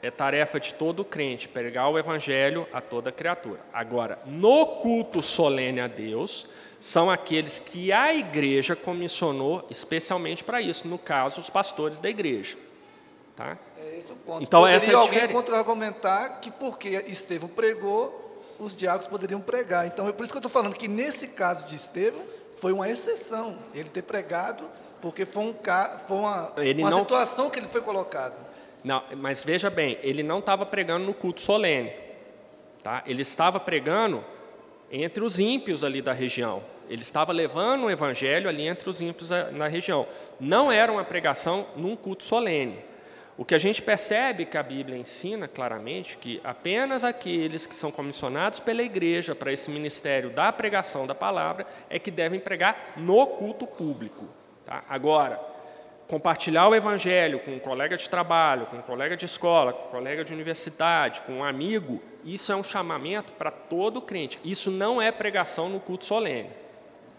[0.00, 3.60] é tarefa de todo crente, pregar o evangelho a toda criatura.
[3.72, 6.46] Agora, no culto solene a Deus,
[6.84, 12.58] são aqueles que a igreja comissionou especialmente para isso, no caso, os pastores da igreja.
[13.34, 13.56] Tá?
[13.78, 14.42] É esse o ponto.
[14.42, 19.86] Então, Poderia essa é alguém contra-argumentar que porque Estevão pregou, os diáconos poderiam pregar.
[19.86, 22.22] Então, é por isso que eu estou falando que nesse caso de Estevão,
[22.56, 24.68] foi uma exceção ele ter pregado,
[25.00, 25.54] porque foi, um,
[26.06, 28.36] foi uma, uma não, situação que ele foi colocado.
[28.84, 31.94] Não, mas veja bem, ele não estava pregando no culto solene.
[32.82, 33.02] Tá?
[33.06, 34.22] Ele estava pregando
[34.92, 36.73] entre os ímpios ali da região.
[36.88, 40.06] Ele estava levando o evangelho ali entre os ímpios na região.
[40.38, 42.78] Não era uma pregação num culto solene.
[43.36, 47.90] O que a gente percebe que a Bíblia ensina claramente que apenas aqueles que são
[47.90, 53.26] comissionados pela igreja para esse ministério da pregação da palavra é que devem pregar no
[53.26, 54.28] culto público.
[54.64, 54.84] Tá?
[54.88, 55.40] Agora,
[56.06, 59.90] compartilhar o evangelho com um colega de trabalho, com um colega de escola, com um
[59.90, 64.38] colega de universidade, com um amigo, isso é um chamamento para todo crente.
[64.44, 66.50] Isso não é pregação no culto solene.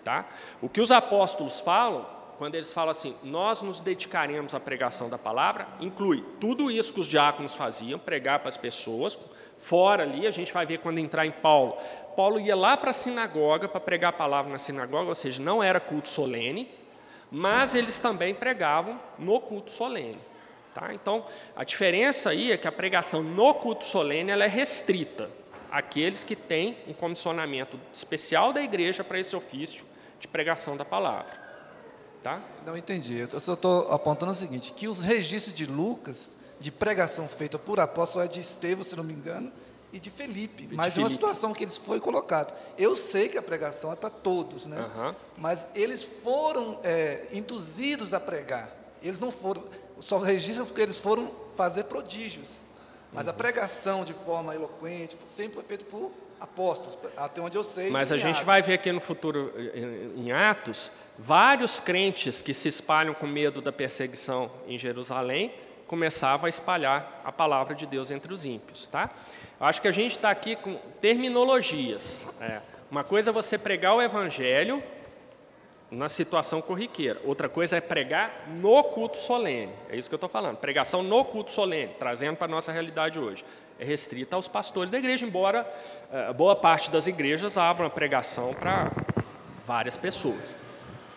[0.05, 0.25] Tá?
[0.61, 2.05] O que os apóstolos falam
[2.37, 6.99] quando eles falam assim, nós nos dedicaremos à pregação da palavra, inclui tudo isso que
[6.99, 9.17] os diáconos faziam, pregar para as pessoas,
[9.57, 11.77] fora ali, a gente vai ver quando entrar em Paulo.
[12.15, 15.63] Paulo ia lá para a sinagoga para pregar a palavra na sinagoga, ou seja, não
[15.63, 16.69] era culto solene,
[17.31, 20.19] mas eles também pregavam no culto solene.
[20.73, 20.93] Tá?
[20.93, 21.25] Então,
[21.55, 25.29] a diferença aí é que a pregação no culto solene ela é restrita
[25.71, 29.94] àqueles que têm um comissionamento especial da igreja para esse ofício
[30.25, 31.45] de pregação da palavra.
[32.23, 32.41] Tá?
[32.65, 33.19] Não entendi.
[33.19, 37.79] Eu só estou apontando o seguinte: que os registros de Lucas, de pregação feita por
[37.79, 39.51] apóstolo, é de Estevão, se não me engano,
[39.93, 40.67] e de Felipe.
[40.71, 42.51] Mas é uma situação que eles foi colocado.
[42.77, 44.81] Eu sei que a pregação é para todos, né?
[44.81, 45.15] Uhum.
[45.37, 48.75] Mas eles foram é, induzidos a pregar.
[49.03, 49.63] Eles não foram.
[49.99, 52.65] Só registram porque eles foram fazer prodígios.
[53.13, 53.31] Mas uhum.
[53.31, 57.89] a pregação de forma eloquente sempre foi feita por apóstolos, até onde eu sei.
[57.89, 58.43] Mas a gente Atos.
[58.43, 59.53] vai ver aqui no futuro,
[60.15, 65.53] em Atos, vários crentes que se espalham com medo da perseguição em Jerusalém
[65.87, 69.09] começavam a espalhar a palavra de Deus entre os ímpios, tá?
[69.59, 72.27] Eu acho que a gente está aqui com terminologias.
[72.41, 72.59] É,
[72.89, 74.83] uma coisa é você pregar o evangelho
[75.89, 77.21] na situação corriqueira.
[77.23, 79.71] Outra coisa é pregar no culto solene.
[79.89, 80.57] É isso que eu estou falando.
[80.57, 83.45] Pregação no culto solene, trazendo para a nossa realidade hoje
[83.79, 85.67] é restrita aos pastores da igreja, embora
[86.09, 88.91] uh, boa parte das igrejas abram a pregação para
[89.65, 90.55] várias pessoas,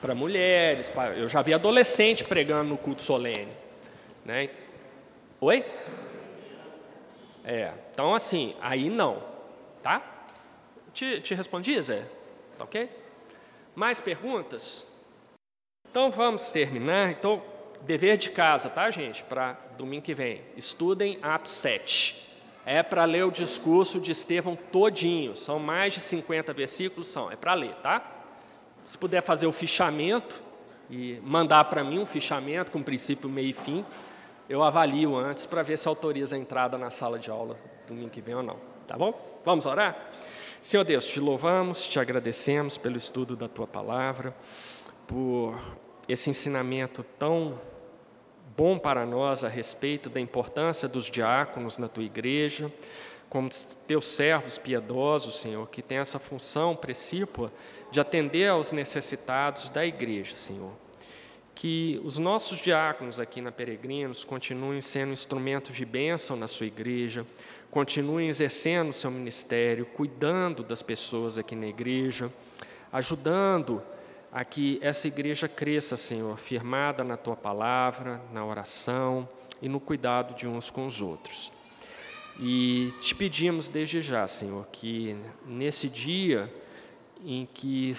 [0.01, 0.91] para mulheres.
[0.91, 3.53] Pra, eu já vi adolescente pregando no culto solene.
[4.25, 4.51] Né?
[5.41, 5.65] Oi?
[7.45, 9.23] É, então assim, aí não,
[9.83, 10.03] tá?
[10.93, 12.05] Te, te respondi, Zé?
[12.59, 12.91] Tá ok?
[13.75, 14.99] Mais perguntas?
[15.89, 17.13] Então vamos terminar.
[17.13, 17.43] Então,
[17.83, 19.23] dever de casa, tá, gente?
[19.23, 20.43] Para domingo que vem.
[20.57, 22.28] Estudem Atos 7.
[22.69, 25.35] É para ler o discurso de Estevão todinho.
[25.35, 27.33] São mais de 50 versículos, são.
[27.33, 28.03] É para ler, tá?
[28.85, 30.43] Se puder fazer o fichamento
[30.91, 33.87] e mandar para mim um fichamento com princípio, meio e fim,
[34.51, 38.21] eu avalio antes para ver se autoriza a entrada na sala de aula domingo que
[38.21, 38.59] vem ou não.
[38.87, 39.41] Tá bom?
[39.47, 40.11] Vamos orar?
[40.61, 44.37] Senhor Deus, te louvamos, te agradecemos pelo estudo da tua palavra,
[45.07, 45.59] por
[46.07, 47.59] esse ensinamento tão
[48.59, 52.73] bom para nós a respeito da importância dos diáconos na tua igreja,
[53.31, 53.49] como
[53.87, 57.53] teus servos piedosos, Senhor, que tem essa função precípua
[57.93, 60.73] de atender aos necessitados da igreja, Senhor.
[61.55, 67.25] Que os nossos diáconos aqui na Peregrinos continuem sendo instrumentos de bênção na sua igreja,
[67.71, 72.29] continuem exercendo o seu ministério, cuidando das pessoas aqui na igreja,
[72.93, 73.81] ajudando
[74.33, 79.29] a que essa igreja cresça, Senhor, firmada na tua palavra, na oração
[79.61, 81.53] e no cuidado de uns com os outros.
[82.39, 86.53] E te pedimos desde já, Senhor, que nesse dia
[87.25, 87.93] em que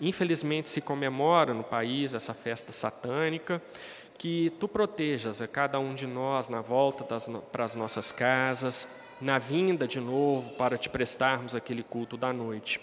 [0.00, 3.62] infelizmente se comemora no país essa festa satânica,
[4.18, 9.00] que tu protejas a cada um de nós na volta das, para as nossas casas,
[9.20, 12.80] na vinda de novo para te prestarmos aquele culto da noite.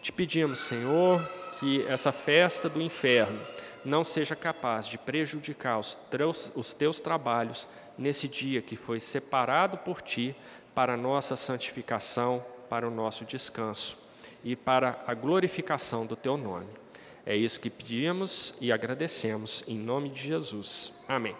[0.00, 1.26] Te pedimos, Senhor,
[1.62, 3.40] que essa festa do inferno
[3.84, 9.78] não seja capaz de prejudicar os teus, os teus trabalhos nesse dia que foi separado
[9.78, 10.34] por ti
[10.74, 13.96] para a nossa santificação, para o nosso descanso
[14.42, 16.66] e para a glorificação do teu nome.
[17.24, 21.04] É isso que pedimos e agradecemos em nome de Jesus.
[21.06, 21.36] Amém.